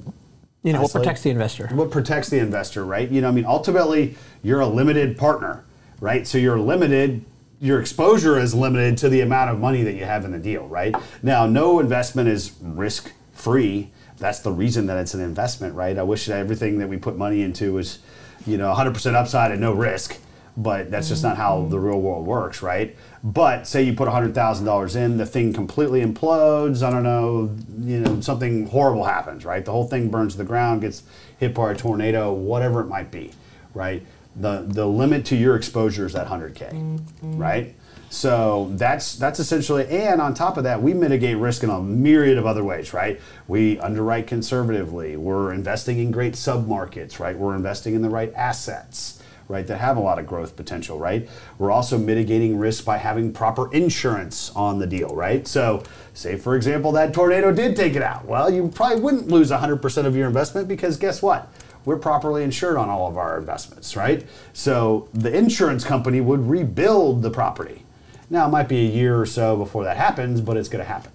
You 0.64 0.72
know, 0.72 0.80
what 0.80 0.92
protects 0.92 1.20
the 1.20 1.30
investor? 1.30 1.68
what 1.72 1.90
protects 1.90 2.30
the 2.30 2.38
investor, 2.38 2.86
right? 2.86 3.08
You 3.08 3.20
know, 3.20 3.28
I 3.28 3.32
mean, 3.32 3.44
ultimately, 3.44 4.16
you're 4.42 4.60
a 4.60 4.66
limited 4.66 5.18
partner, 5.18 5.62
right? 6.00 6.26
So 6.26 6.38
you're 6.38 6.58
limited. 6.58 7.22
Your 7.60 7.80
exposure 7.80 8.38
is 8.38 8.54
limited 8.54 8.96
to 8.98 9.10
the 9.10 9.20
amount 9.20 9.50
of 9.50 9.60
money 9.60 9.82
that 9.82 9.92
you 9.92 10.06
have 10.06 10.24
in 10.24 10.32
the 10.32 10.38
deal, 10.38 10.66
right? 10.66 10.96
Now, 11.22 11.44
no 11.46 11.80
investment 11.80 12.30
is 12.30 12.52
risk 12.62 13.12
free. 13.34 13.90
That's 14.16 14.40
the 14.40 14.52
reason 14.52 14.86
that 14.86 14.96
it's 14.96 15.12
an 15.12 15.20
investment, 15.20 15.74
right? 15.74 15.98
I 15.98 16.02
wish 16.02 16.26
that 16.26 16.38
everything 16.38 16.78
that 16.78 16.88
we 16.88 16.96
put 16.96 17.18
money 17.18 17.42
into 17.42 17.74
was, 17.74 17.98
you 18.46 18.56
know, 18.56 18.72
100% 18.74 19.14
upside 19.14 19.50
and 19.52 19.60
no 19.60 19.74
risk, 19.74 20.18
but 20.56 20.90
that's 20.90 21.08
just 21.08 21.22
not 21.22 21.36
how 21.36 21.62
the 21.62 21.76
mm-hmm. 21.76 21.86
real 21.86 22.00
world 22.00 22.26
works, 22.26 22.62
right? 22.62 22.96
But 23.22 23.66
say 23.66 23.82
you 23.82 23.94
put 23.94 24.08
$100,000 24.08 24.96
in, 24.96 25.16
the 25.16 25.26
thing 25.26 25.52
completely 25.52 26.02
implodes. 26.02 26.82
I 26.86 26.90
don't 26.90 27.02
know, 27.02 27.50
you 27.80 28.00
know, 28.00 28.20
something 28.20 28.66
horrible 28.66 29.04
happens, 29.04 29.44
right? 29.44 29.64
The 29.64 29.72
whole 29.72 29.88
thing 29.88 30.10
burns 30.10 30.32
to 30.34 30.38
the 30.38 30.44
ground, 30.44 30.82
gets 30.82 31.02
hit 31.38 31.54
by 31.54 31.72
a 31.72 31.74
tornado, 31.74 32.32
whatever 32.32 32.80
it 32.80 32.86
might 32.86 33.10
be, 33.10 33.32
right? 33.74 34.04
The 34.36 34.64
the 34.66 34.86
limit 34.86 35.24
to 35.26 35.36
your 35.36 35.54
exposure 35.54 36.06
is 36.06 36.12
that 36.14 36.26
100k, 36.26 36.72
mm-hmm. 36.72 37.38
right? 37.38 37.74
So 38.14 38.70
that's 38.74 39.16
that's 39.16 39.40
essentially, 39.40 39.88
and 39.88 40.20
on 40.20 40.34
top 40.34 40.56
of 40.56 40.64
that, 40.64 40.80
we 40.80 40.94
mitigate 40.94 41.36
risk 41.36 41.64
in 41.64 41.70
a 41.70 41.80
myriad 41.80 42.38
of 42.38 42.46
other 42.46 42.62
ways, 42.62 42.92
right? 42.92 43.20
We 43.48 43.78
underwrite 43.80 44.28
conservatively. 44.28 45.16
We're 45.16 45.52
investing 45.52 45.98
in 45.98 46.12
great 46.12 46.34
submarkets, 46.34 47.18
right? 47.18 47.36
We're 47.36 47.56
investing 47.56 47.94
in 47.94 48.02
the 48.02 48.10
right 48.10 48.32
assets, 48.34 49.20
right? 49.48 49.66
That 49.66 49.78
have 49.78 49.96
a 49.96 50.00
lot 50.00 50.18
of 50.18 50.26
growth 50.26 50.56
potential, 50.56 50.98
right? 50.98 51.28
We're 51.58 51.70
also 51.70 51.98
mitigating 51.98 52.58
risk 52.58 52.84
by 52.84 52.98
having 52.98 53.32
proper 53.32 53.72
insurance 53.74 54.50
on 54.50 54.78
the 54.78 54.86
deal, 54.86 55.14
right? 55.14 55.46
So, 55.46 55.82
say 56.14 56.36
for 56.36 56.56
example, 56.56 56.92
that 56.92 57.12
tornado 57.12 57.52
did 57.52 57.76
take 57.76 57.94
it 57.94 58.02
out. 58.02 58.24
Well, 58.24 58.52
you 58.52 58.68
probably 58.68 59.00
wouldn't 59.00 59.28
lose 59.28 59.50
100% 59.50 60.06
of 60.06 60.16
your 60.16 60.26
investment 60.26 60.68
because 60.68 60.96
guess 60.96 61.22
what? 61.22 61.52
We're 61.84 61.98
properly 61.98 62.44
insured 62.44 62.76
on 62.78 62.88
all 62.88 63.08
of 63.08 63.18
our 63.18 63.38
investments, 63.38 63.94
right? 63.94 64.26
So 64.54 65.08
the 65.12 65.36
insurance 65.36 65.84
company 65.84 66.20
would 66.20 66.48
rebuild 66.48 67.22
the 67.22 67.30
property. 67.30 67.84
Now, 68.30 68.46
it 68.46 68.50
might 68.50 68.68
be 68.68 68.86
a 68.86 68.90
year 68.90 69.20
or 69.20 69.26
so 69.26 69.56
before 69.56 69.84
that 69.84 69.98
happens, 69.98 70.40
but 70.40 70.56
it's 70.56 70.68
going 70.68 70.82
to 70.82 70.90
happen, 70.90 71.12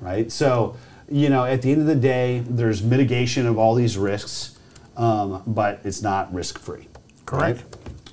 right? 0.00 0.30
So, 0.32 0.76
you 1.08 1.28
know, 1.28 1.44
at 1.44 1.62
the 1.62 1.70
end 1.70 1.82
of 1.82 1.86
the 1.86 1.94
day, 1.94 2.42
there's 2.48 2.82
mitigation 2.82 3.46
of 3.46 3.58
all 3.58 3.74
these 3.76 3.96
risks, 3.96 4.58
um, 4.96 5.42
but 5.46 5.80
it's 5.84 6.02
not 6.02 6.32
risk 6.34 6.58
free. 6.58 6.88
Correct. 7.28 7.62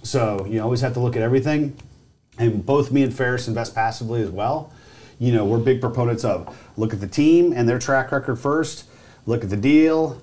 So 0.03 0.45
you 0.49 0.61
always 0.61 0.81
have 0.81 0.93
to 0.95 0.99
look 0.99 1.15
at 1.15 1.21
everything. 1.21 1.77
And 2.37 2.65
both 2.65 2.91
me 2.91 3.01
and 3.01 3.13
Ferris 3.13 3.47
invest 3.47 3.73
passively 3.73 4.21
as 4.21 4.29
well. 4.29 4.73
You 5.19 5.31
know, 5.31 5.45
we're 5.45 5.59
big 5.59 5.79
proponents 5.79 6.25
of 6.25 6.53
look 6.75 6.93
at 6.93 6.99
the 6.99 7.07
team 7.07 7.53
and 7.53 7.67
their 7.67 7.79
track 7.79 8.11
record 8.11 8.35
first, 8.35 8.83
look 9.25 9.41
at 9.41 9.49
the 9.49 9.55
deal, 9.55 10.21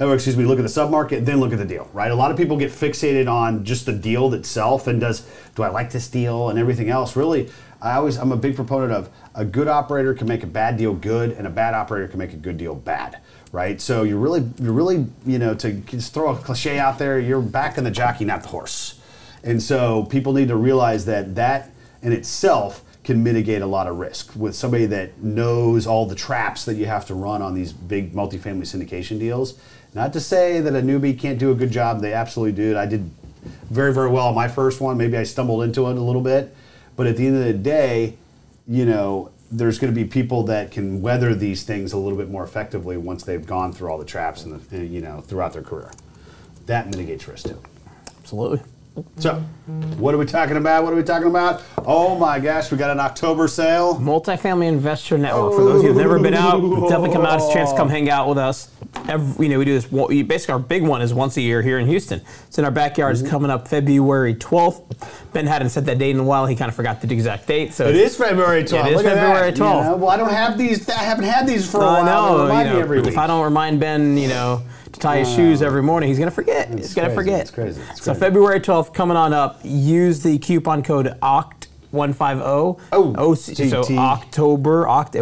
oh, 0.00 0.12
excuse 0.12 0.36
me, 0.36 0.44
look 0.44 0.58
at 0.58 0.62
the 0.62 0.68
submarket, 0.68 1.24
then 1.24 1.38
look 1.38 1.52
at 1.52 1.58
the 1.58 1.64
deal, 1.64 1.88
right? 1.92 2.10
A 2.10 2.14
lot 2.16 2.32
of 2.32 2.36
people 2.36 2.56
get 2.56 2.72
fixated 2.72 3.30
on 3.30 3.64
just 3.64 3.86
the 3.86 3.92
deal 3.92 4.34
itself 4.34 4.88
and 4.88 5.00
does, 5.00 5.24
do 5.54 5.62
I 5.62 5.68
like 5.68 5.92
this 5.92 6.08
deal 6.08 6.48
and 6.48 6.58
everything 6.58 6.90
else. 6.90 7.14
Really, 7.14 7.48
I 7.80 7.92
always, 7.92 8.16
I'm 8.16 8.32
a 8.32 8.36
big 8.36 8.56
proponent 8.56 8.90
of 8.90 9.08
a 9.36 9.44
good 9.44 9.68
operator 9.68 10.14
can 10.14 10.26
make 10.26 10.42
a 10.42 10.48
bad 10.48 10.76
deal 10.76 10.94
good 10.94 11.30
and 11.30 11.46
a 11.46 11.50
bad 11.50 11.74
operator 11.74 12.08
can 12.08 12.18
make 12.18 12.32
a 12.32 12.38
good 12.38 12.56
deal 12.56 12.74
bad, 12.74 13.20
right? 13.52 13.80
So 13.80 14.02
you're 14.02 14.18
really, 14.18 14.48
you're 14.60 14.72
really, 14.72 15.06
you 15.26 15.38
know, 15.38 15.54
to 15.54 15.72
just 15.72 16.14
throw 16.14 16.30
a 16.30 16.36
cliche 16.36 16.78
out 16.78 16.98
there, 16.98 17.18
you're 17.18 17.42
backing 17.42 17.84
the 17.84 17.90
jockey, 17.90 18.24
not 18.24 18.42
the 18.42 18.48
horse. 18.48 19.00
And 19.42 19.62
so 19.62 20.04
people 20.04 20.32
need 20.32 20.48
to 20.48 20.56
realize 20.56 21.04
that 21.06 21.34
that 21.34 21.70
in 22.02 22.12
itself 22.12 22.84
can 23.02 23.22
mitigate 23.22 23.62
a 23.62 23.66
lot 23.66 23.86
of 23.86 23.98
risk 23.98 24.36
with 24.36 24.54
somebody 24.54 24.86
that 24.86 25.22
knows 25.22 25.86
all 25.86 26.06
the 26.06 26.14
traps 26.14 26.64
that 26.66 26.74
you 26.74 26.86
have 26.86 27.06
to 27.06 27.14
run 27.14 27.40
on 27.42 27.54
these 27.54 27.72
big 27.72 28.12
multifamily 28.12 28.62
syndication 28.62 29.18
deals. 29.18 29.58
Not 29.94 30.12
to 30.12 30.20
say 30.20 30.60
that 30.60 30.74
a 30.74 30.82
newbie 30.82 31.18
can't 31.18 31.38
do 31.38 31.50
a 31.50 31.54
good 31.54 31.70
job, 31.70 32.00
they 32.00 32.12
absolutely 32.12 32.52
do. 32.52 32.78
I 32.78 32.86
did 32.86 33.10
very, 33.70 33.92
very 33.92 34.10
well 34.10 34.28
on 34.28 34.34
my 34.34 34.48
first 34.48 34.80
one. 34.80 34.98
Maybe 34.98 35.16
I 35.16 35.22
stumbled 35.22 35.62
into 35.62 35.88
it 35.88 35.96
a 35.96 36.00
little 36.00 36.22
bit. 36.22 36.54
But 36.94 37.06
at 37.06 37.16
the 37.16 37.26
end 37.26 37.38
of 37.38 37.44
the 37.44 37.54
day, 37.54 38.16
you 38.68 38.84
know, 38.84 39.32
there's 39.50 39.78
going 39.78 39.92
to 39.92 40.00
be 40.00 40.06
people 40.06 40.44
that 40.44 40.70
can 40.70 41.02
weather 41.02 41.34
these 41.34 41.64
things 41.64 41.92
a 41.92 41.96
little 41.96 42.16
bit 42.16 42.30
more 42.30 42.44
effectively 42.44 42.96
once 42.96 43.24
they've 43.24 43.46
gone 43.46 43.72
through 43.72 43.90
all 43.90 43.98
the 43.98 44.04
traps 44.04 44.44
and 44.44 44.62
you 44.90 45.00
know 45.00 45.20
throughout 45.20 45.52
their 45.52 45.62
career. 45.62 45.90
That 46.66 46.86
mitigates 46.88 47.26
risk 47.26 47.48
too. 47.48 47.60
Absolutely. 48.20 48.60
So, 49.18 49.34
what 49.98 50.14
are 50.14 50.18
we 50.18 50.26
talking 50.26 50.56
about? 50.56 50.82
What 50.84 50.92
are 50.92 50.96
we 50.96 51.02
talking 51.02 51.28
about? 51.28 51.62
Oh 51.86 52.18
my 52.18 52.38
gosh, 52.40 52.70
we 52.72 52.76
got 52.78 52.90
an 52.90 52.98
October 53.00 53.46
sale. 53.48 53.94
Multifamily 53.96 54.66
Investor 54.66 55.16
Network. 55.16 55.54
For 55.54 55.62
those 55.64 55.76
of 55.78 55.82
you 55.84 55.88
who've 55.92 55.96
never 56.02 56.18
been 56.18 56.34
out, 56.34 56.60
definitely 56.88 57.12
come 57.12 57.24
out. 57.24 57.36
It's 57.40 57.48
a 57.50 57.52
chance 57.52 57.70
to 57.70 57.76
come 57.76 57.88
hang 57.88 58.10
out 58.10 58.28
with 58.28 58.38
us. 58.38 58.68
Every, 59.08 59.46
you 59.46 59.52
know, 59.52 59.58
we 59.58 59.64
do 59.64 59.74
this. 59.78 59.90
we- 59.92 60.22
Basically, 60.22 60.52
our 60.54 60.58
big 60.58 60.82
one 60.82 61.02
is 61.02 61.14
once 61.14 61.36
a 61.36 61.40
year 61.40 61.62
here 61.62 61.78
in 61.78 61.86
Houston. 61.86 62.20
It's 62.48 62.58
in 62.58 62.64
our 62.64 62.70
backyard. 62.72 63.16
It's 63.16 63.28
coming 63.28 63.50
up 63.50 63.68
February 63.68 64.34
12th. 64.34 64.82
Ben 65.32 65.46
hadn't 65.46 65.68
set 65.70 65.86
that 65.86 65.98
date 65.98 66.10
in 66.10 66.18
a 66.18 66.24
while. 66.24 66.46
He 66.46 66.56
kind 66.56 66.68
of 66.68 66.74
forgot 66.74 67.00
the 67.00 67.12
exact 67.12 67.46
date. 67.46 67.72
So 67.72 67.86
It 67.86 67.94
is 67.96 68.16
February 68.16 68.64
12th. 68.64 68.86
It 68.86 68.90
is 68.90 68.96
Look 68.96 69.04
February 69.04 69.50
that. 69.52 69.56
You 69.58 69.62
12th. 69.64 69.84
know, 69.84 69.96
well, 69.96 70.10
I 70.10 70.16
don't 70.16 70.30
have 70.32 70.58
these. 70.58 70.88
I 70.88 70.94
haven't 70.94 71.24
had 71.24 71.46
these 71.46 71.70
for 71.70 71.78
a 71.78 71.80
while. 71.80 72.42
Remind 72.42 72.68
you 72.68 72.84
know, 73.02 73.08
if. 73.08 73.16
I 73.18 73.26
don't 73.28 73.44
remind 73.44 73.78
Ben, 73.78 74.18
you 74.18 74.28
know, 74.28 74.62
to 74.92 75.00
tie 75.00 75.18
his 75.18 75.32
shoes 75.32 75.62
every 75.62 75.82
morning, 75.82 76.08
he's 76.08 76.18
gonna 76.18 76.30
forget. 76.30 76.68
he's 76.70 76.94
gonna 76.94 77.08
crazy. 77.08 77.14
forget. 77.16 77.40
It's 77.42 77.50
crazy. 77.50 77.80
It's 77.90 78.02
So 78.02 78.12
crazy. 78.12 78.20
February 78.20 78.60
12th 78.60 78.92
coming 78.94 79.16
on 79.16 79.32
up. 79.32 79.60
Use 79.62 80.22
the 80.22 80.38
coupon 80.38 80.82
code 80.82 81.06
OCT150. 81.22 82.80
Oh, 82.92 83.14
OC, 83.16 83.36
so 83.68 83.84
October 83.98 84.84
Oct 84.86 85.12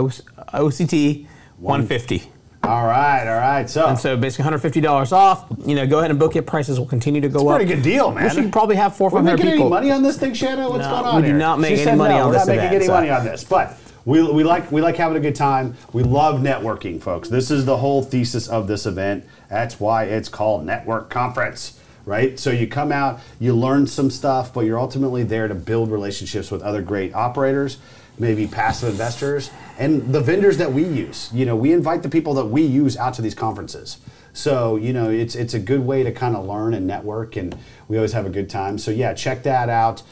OCT 0.54 1.26
150. 1.58 2.30
All 2.64 2.86
right, 2.86 3.26
all 3.26 3.38
right. 3.38 3.70
So, 3.70 3.86
And 3.86 3.98
so 3.98 4.16
basically 4.16 4.50
$150 4.50 5.12
off. 5.12 5.44
You 5.64 5.76
know, 5.76 5.86
go 5.86 5.98
ahead 6.00 6.10
and 6.10 6.18
book 6.18 6.34
it. 6.36 6.42
Prices 6.46 6.78
will 6.78 6.86
continue 6.86 7.20
to 7.20 7.28
go 7.28 7.48
up. 7.48 7.56
pretty 7.56 7.72
good 7.72 7.82
deal, 7.82 8.10
man. 8.10 8.24
Wish 8.24 8.34
you 8.34 8.42
could 8.42 8.52
probably 8.52 8.76
have 8.76 8.96
four 8.96 9.08
or 9.08 9.12
We're 9.12 9.18
five 9.20 9.28
hundred 9.28 9.44
making 9.44 9.52
people. 9.52 9.66
any 9.76 9.86
money 9.86 9.90
on 9.92 10.02
this 10.02 10.18
thing, 10.18 10.34
Shannon? 10.34 10.64
What's 10.68 10.78
No, 10.84 10.90
going 10.90 11.04
on 11.04 11.16
we 11.16 11.22
do 11.22 11.28
here? 11.28 11.36
not 11.38 11.60
make 11.60 11.76
She 11.76 11.86
any 11.86 11.96
money 11.96 12.14
no, 12.14 12.20
on 12.22 12.26
we're 12.26 12.32
this 12.32 12.46
not 12.46 12.56
making 12.56 12.64
event, 12.66 12.74
any 12.76 12.86
so- 12.86 12.92
money 12.92 13.10
on 13.10 13.24
this, 13.24 13.44
but 13.44 13.76
we, 14.04 14.22
we 14.30 14.44
like 14.44 14.70
we 14.72 14.80
like 14.80 14.96
having 14.96 15.16
a 15.16 15.20
good 15.20 15.34
time. 15.34 15.76
We 15.92 16.02
love 16.02 16.40
networking, 16.40 17.00
folks. 17.00 17.28
This 17.28 17.50
is 17.50 17.64
the 17.64 17.76
whole 17.76 18.02
thesis 18.02 18.48
of 18.48 18.66
this 18.66 18.86
event. 18.86 19.24
That's 19.48 19.80
why 19.80 20.04
it's 20.04 20.28
called 20.28 20.64
Network 20.64 21.10
Conference, 21.10 21.78
right? 22.04 22.38
So 22.38 22.50
you 22.50 22.66
come 22.66 22.92
out, 22.92 23.20
you 23.38 23.54
learn 23.54 23.86
some 23.86 24.10
stuff, 24.10 24.52
but 24.54 24.60
you're 24.60 24.78
ultimately 24.78 25.24
there 25.24 25.48
to 25.48 25.54
build 25.54 25.90
relationships 25.90 26.50
with 26.50 26.62
other 26.62 26.82
great 26.82 27.14
operators, 27.14 27.78
maybe 28.18 28.46
passive 28.46 28.90
investors, 28.90 29.50
and 29.78 30.12
the 30.12 30.20
vendors 30.20 30.56
that 30.58 30.72
we 30.72 30.84
use. 30.84 31.30
You 31.32 31.46
know, 31.46 31.56
we 31.56 31.72
invite 31.72 32.02
the 32.02 32.08
people 32.08 32.34
that 32.34 32.46
we 32.46 32.62
use 32.62 32.96
out 32.96 33.14
to 33.14 33.22
these 33.22 33.34
conferences. 33.34 33.98
So 34.32 34.76
you 34.76 34.92
know, 34.92 35.10
it's 35.10 35.34
it's 35.34 35.54
a 35.54 35.58
good 35.58 35.80
way 35.80 36.02
to 36.02 36.12
kind 36.12 36.36
of 36.36 36.46
learn 36.46 36.72
and 36.74 36.86
network, 36.86 37.36
and 37.36 37.56
we 37.88 37.96
always 37.96 38.12
have 38.12 38.26
a 38.26 38.30
good 38.30 38.48
time. 38.48 38.78
So 38.78 38.90
yeah, 38.90 39.12
check 39.12 39.42
that 39.42 39.68
out. 39.68 40.02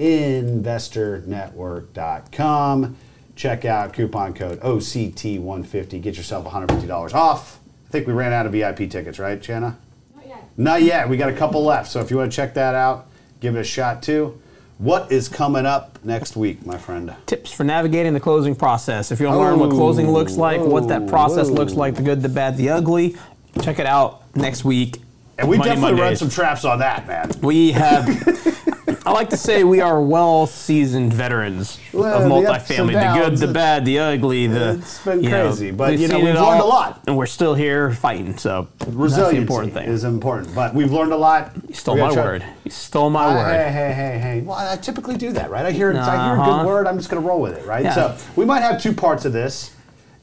www.mfinvestornetwork.com. 0.00 2.96
Check 3.36 3.64
out 3.64 3.92
coupon 3.94 4.34
code 4.34 4.60
OCT150. 4.60 6.02
Get 6.02 6.16
yourself 6.16 6.46
$150 6.46 7.14
off. 7.14 7.58
I 7.88 7.90
think 7.90 8.06
we 8.06 8.12
ran 8.12 8.32
out 8.32 8.46
of 8.46 8.52
VIP 8.52 8.90
tickets, 8.90 9.18
right, 9.18 9.40
Jana? 9.40 9.76
Not 10.14 10.26
yet. 10.26 10.44
Not 10.56 10.82
yet. 10.82 11.08
We 11.08 11.16
got 11.16 11.30
a 11.30 11.34
couple 11.34 11.64
left. 11.64 11.90
So 11.90 12.00
if 12.00 12.10
you 12.10 12.18
want 12.18 12.30
to 12.30 12.36
check 12.36 12.54
that 12.54 12.74
out, 12.74 13.06
give 13.40 13.56
it 13.56 13.60
a 13.60 13.64
shot 13.64 14.02
too. 14.02 14.40
What 14.78 15.10
is 15.12 15.28
coming 15.28 15.66
up 15.66 15.98
next 16.04 16.36
week, 16.36 16.64
my 16.64 16.78
friend? 16.78 17.14
Tips 17.26 17.52
for 17.52 17.64
navigating 17.64 18.14
the 18.14 18.20
closing 18.20 18.54
process. 18.54 19.10
If 19.10 19.20
you 19.20 19.26
want 19.26 19.36
to 19.36 19.40
learn 19.42 19.58
what 19.58 19.70
closing 19.70 20.10
looks 20.10 20.36
like, 20.36 20.60
what 20.60 20.88
that 20.88 21.06
process 21.06 21.48
Oh, 21.48 21.52
looks 21.52 21.74
like, 21.74 21.96
the 21.96 22.02
good, 22.02 22.22
the 22.22 22.30
bad, 22.30 22.56
the 22.56 22.70
ugly, 22.70 23.16
check 23.62 23.78
it 23.78 23.86
out 23.86 24.22
next 24.34 24.64
week. 24.64 24.96
And 25.38 25.48
we 25.48 25.58
Money 25.58 25.70
definitely 25.70 26.00
run 26.00 26.16
some 26.16 26.30
traps 26.30 26.64
on 26.64 26.78
that, 26.78 27.06
man. 27.06 27.30
We 27.42 27.72
have. 27.72 28.06
I 29.10 29.12
like 29.12 29.30
to 29.30 29.36
say 29.36 29.64
we 29.64 29.80
are 29.80 30.00
well-seasoned 30.00 31.12
veterans 31.12 31.80
Well, 31.92 32.14
of 32.14 32.22
the 32.22 32.28
multifamily. 32.48 32.92
The 32.92 33.20
good, 33.28 33.38
the 33.38 33.52
bad, 33.52 33.84
the 33.84 33.98
ugly. 33.98 34.46
The 34.46 34.74
it's 34.74 35.04
been 35.04 35.24
you 35.24 35.30
know, 35.30 35.48
crazy, 35.48 35.72
but, 35.72 35.98
you 35.98 36.06
know, 36.06 36.18
we've 36.20 36.26
learned 36.36 36.60
a 36.60 36.64
lot. 36.64 37.02
and 37.08 37.16
we're 37.16 37.26
still 37.26 37.54
here 37.56 37.90
fighting. 37.92 38.38
So 38.38 38.68
the 38.78 39.30
important 39.34 39.72
thing. 39.74 39.88
is 39.88 40.04
important, 40.04 40.54
but 40.54 40.76
we've 40.76 40.92
learned 40.92 41.12
a 41.12 41.16
lot. 41.16 41.50
you 41.66 41.74
stole 41.74 41.96
my 41.96 42.12
try- 42.14 42.22
word. 42.24 42.44
You 42.62 42.70
stole 42.70 43.10
my 43.10 43.24
Uh, 43.24 43.34
word. 43.34 43.52
Hey, 43.52 43.72
hey, 43.72 43.92
hey, 43.92 44.18
hey. 44.20 44.40
Well, 44.42 44.56
I 44.56 44.76
typically 44.76 45.16
do 45.16 45.32
that, 45.32 45.50
right? 45.50 45.66
I 45.66 45.72
hear, 45.72 45.88
I 45.90 45.92
hear 45.94 46.00
a 46.36 46.40
Uh-huh. 46.40 46.58
good 46.60 46.66
word, 46.68 46.86
I'm 46.86 46.96
just 46.96 47.10
going 47.10 47.20
to 47.20 47.28
roll 47.28 47.40
with 47.40 47.56
it, 47.56 47.66
right? 47.66 47.82
Yeah. 47.82 47.94
So 47.94 48.14
we 48.36 48.44
might 48.44 48.60
have 48.60 48.80
two 48.80 48.92
parts 48.92 49.24
of 49.24 49.32
this, 49.32 49.72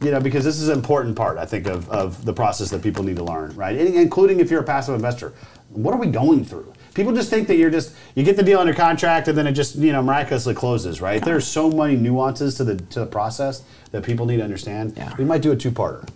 you 0.02 0.12
know, 0.12 0.22
because 0.22 0.46
this 0.46 0.62
is 0.62 0.70
an 0.70 0.76
important 0.78 1.18
part, 1.18 1.38
I 1.38 1.46
think, 1.46 1.68
of, 1.68 1.90
of 1.90 2.24
the 2.24 2.32
process 2.32 2.70
that 2.70 2.82
people 2.82 3.04
need 3.04 3.18
to 3.18 3.24
learn, 3.26 3.54
right? 3.58 3.76
In- 3.76 3.96
Including 3.96 4.40
if 4.40 4.50
you're 4.50 4.62
a 4.62 4.64
passive 4.64 4.96
investor. 4.96 5.34
What 5.72 5.94
are 5.94 6.00
we 6.00 6.08
going 6.08 6.46
through? 6.46 6.72
People 6.98 7.14
just 7.14 7.30
think 7.30 7.48
that 7.48 7.58
you're 7.58 7.70
just, 7.70 7.94
you 8.16 8.24
get 8.24 8.38
the 8.38 8.42
deal 8.44 8.58
under 8.60 8.74
contract 8.74 9.28
and 9.28 9.38
then 9.38 9.46
it 9.46 9.52
just, 9.52 9.76
you 9.76 9.92
know, 9.92 10.02
miraculously 10.02 10.56
closes, 10.56 11.00
right? 11.00 11.24
There's 11.24 11.46
so 11.46 11.70
many 11.70 11.96
nuances 11.96 12.56
to 12.56 12.64
the, 12.64 12.76
to 12.76 13.02
the 13.02 13.06
process 13.06 13.62
that 13.92 14.04
people 14.04 14.26
need 14.26 14.38
to 14.38 14.44
understand. 14.44 14.96
Yeah. 14.98 15.14
We 15.16 15.24
might 15.24 15.44
do 15.44 15.52
a 15.52 15.56
two-parter. 15.56 16.10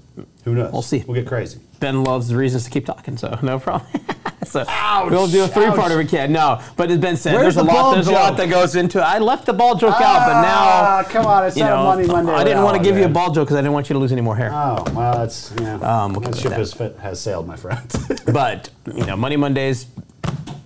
Who 0.43 0.55
knows? 0.55 0.73
We'll 0.73 0.81
see. 0.81 1.03
We'll 1.05 1.13
get 1.21 1.27
crazy. 1.27 1.59
Ben 1.79 2.03
loves 2.03 2.29
the 2.29 2.35
reasons 2.35 2.63
to 2.63 2.71
keep 2.71 2.87
talking, 2.87 3.15
so 3.15 3.37
no 3.43 3.59
problem. 3.59 3.89
so 4.43 4.65
Ouch, 4.67 5.11
we'll 5.11 5.27
do 5.27 5.43
a 5.43 5.47
three-part 5.47 5.77
ouch. 5.79 5.91
if 5.91 5.97
we 5.99 6.05
can. 6.05 6.31
No, 6.31 6.59
but 6.75 6.89
as 6.89 6.97
Ben 6.97 7.15
said, 7.15 7.35
Where's 7.35 7.55
there's 7.55 7.57
a 7.57 7.63
lot. 7.63 7.93
There's 7.93 8.07
a 8.07 8.11
lot 8.11 8.37
that 8.37 8.49
goes 8.49 8.75
into 8.75 8.97
it. 8.97 9.03
I 9.03 9.19
left 9.19 9.45
the 9.45 9.53
ball 9.53 9.75
joke 9.75 9.93
out, 9.93 10.25
but 10.27 10.35
Ah, 10.35 11.03
now 11.03 11.09
come 11.11 11.27
on, 11.27 11.45
it's 11.45 11.55
you 11.55 11.63
know, 11.63 11.83
Money 11.83 12.07
Monday. 12.07 12.31
I 12.33 12.43
didn't 12.43 12.63
want 12.63 12.75
to 12.77 12.83
give 12.83 12.95
you 12.97 13.03
a 13.03 13.05
man. 13.05 13.13
ball 13.13 13.31
joke 13.31 13.47
because 13.47 13.57
I 13.57 13.61
didn't 13.61 13.73
want 13.73 13.87
you 13.89 13.93
to 13.93 13.99
lose 13.99 14.11
any 14.11 14.21
more 14.21 14.35
hair. 14.35 14.49
Oh, 14.51 14.83
well, 14.93 15.13
that's, 15.15 15.53
yeah. 15.61 15.75
Um, 15.75 16.13
we'll 16.13 16.21
that 16.21 16.35
ship 16.35 16.49
that. 16.49 16.59
has, 16.59 16.73
fit, 16.73 16.97
has 16.99 17.21
sailed, 17.21 17.47
my 17.47 17.55
friend. 17.55 17.87
But 18.25 18.69
you 18.93 19.05
know, 19.05 19.15
Money 19.15 19.37
Mondays, 19.37 19.85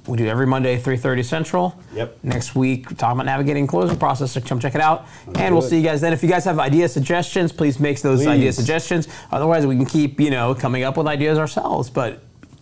we 0.07 0.17
do 0.17 0.27
every 0.27 0.45
Monday, 0.45 0.77
3:30 0.77 1.23
Central. 1.23 1.79
Yep. 1.93 2.19
Next 2.23 2.55
week, 2.55 2.89
we're 2.89 2.95
talking 2.95 3.17
about 3.17 3.25
navigating 3.25 3.67
closing 3.67 3.97
process. 3.97 4.31
So 4.33 4.41
come 4.41 4.59
check 4.59 4.75
it 4.75 4.81
out, 4.81 5.07
and 5.35 5.53
we'll 5.53 5.61
see 5.61 5.77
you 5.77 5.83
guys 5.83 6.01
then. 6.01 6.13
If 6.13 6.21
you 6.23 6.29
guys 6.29 6.45
have 6.45 6.59
idea 6.59 6.87
suggestions, 6.89 7.51
please 7.51 7.79
make 7.79 8.01
those 8.01 8.25
idea 8.25 8.53
suggestions. 8.53 9.07
Otherwise, 9.31 9.65
we 9.65 9.75
can 9.75 9.85
keep 9.85 10.19
you 10.19 10.29
know 10.29 10.53
coming 10.55 10.83
up 10.83 10.97
with 10.97 11.07
ideas 11.07 11.37
ourselves. 11.37 11.89
But 11.89 12.21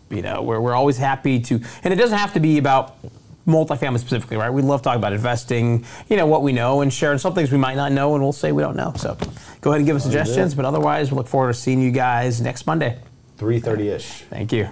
you 0.09 0.21
know, 0.21 0.41
we're 0.41 0.59
we're 0.59 0.75
always 0.75 0.97
happy 0.97 1.39
to, 1.41 1.59
and 1.83 1.93
it 1.93 1.97
doesn't 1.97 2.17
have 2.17 2.33
to 2.33 2.39
be 2.39 2.57
about 2.57 2.97
multifamily 3.47 3.99
specifically, 3.99 4.37
right? 4.37 4.49
We 4.49 4.61
love 4.61 4.81
talking 4.81 4.99
about 4.99 5.13
investing, 5.13 5.85
you 6.07 6.17
know, 6.17 6.25
what 6.25 6.43
we 6.43 6.53
know 6.53 6.81
and 6.81 6.91
sharing 6.93 7.17
some 7.17 7.33
things 7.33 7.51
we 7.51 7.57
might 7.57 7.75
not 7.75 7.91
know 7.91 8.13
and 8.13 8.23
we'll 8.23 8.31
say 8.31 8.51
we 8.51 8.63
don't 8.63 8.77
know. 8.77 8.93
So 8.95 9.17
go 9.61 9.71
ahead 9.71 9.79
and 9.79 9.85
give 9.85 9.95
us 9.95 10.03
suggestions, 10.03 10.55
but 10.55 10.65
otherwise 10.65 11.11
we 11.11 11.17
look 11.17 11.27
forward 11.27 11.53
to 11.53 11.59
seeing 11.59 11.81
you 11.81 11.91
guys 11.91 12.41
next 12.41 12.65
Monday. 12.65 12.99
3.30ish. 13.39 14.23
Thank 14.29 14.53
you. 14.53 14.69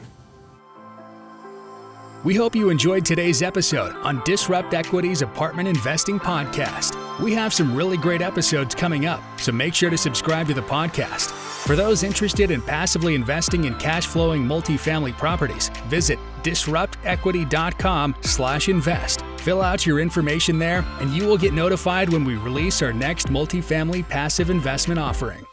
We 2.23 2.35
hope 2.35 2.55
you 2.55 2.69
enjoyed 2.69 3.03
today's 3.03 3.41
episode 3.41 3.95
on 4.03 4.21
Disrupt 4.25 4.75
Equity's 4.75 5.23
Apartment 5.23 5.67
Investing 5.67 6.19
Podcast. 6.19 6.95
We 7.19 7.33
have 7.33 7.51
some 7.51 7.75
really 7.75 7.97
great 7.97 8.21
episodes 8.21 8.75
coming 8.75 9.07
up, 9.07 9.23
so 9.39 9.51
make 9.51 9.73
sure 9.73 9.89
to 9.89 9.97
subscribe 9.97 10.45
to 10.45 10.53
the 10.53 10.61
podcast. 10.61 11.31
For 11.65 11.75
those 11.75 12.03
interested 12.03 12.51
in 12.51 12.61
passively 12.61 13.15
investing 13.15 13.63
in 13.63 13.73
cash 13.79 14.05
flowing 14.05 14.45
multifamily 14.45 15.17
properties, 15.17 15.69
visit 15.87 16.19
disruptequity.com 16.43 18.15
slash 18.21 18.69
invest. 18.69 19.23
Fill 19.37 19.63
out 19.63 19.87
your 19.87 19.99
information 19.99 20.59
there, 20.59 20.85
and 20.99 21.09
you 21.09 21.25
will 21.25 21.39
get 21.39 21.53
notified 21.55 22.09
when 22.09 22.23
we 22.23 22.35
release 22.35 22.83
our 22.83 22.93
next 22.93 23.29
multifamily 23.29 24.07
passive 24.07 24.51
investment 24.51 24.99
offering. 24.99 25.43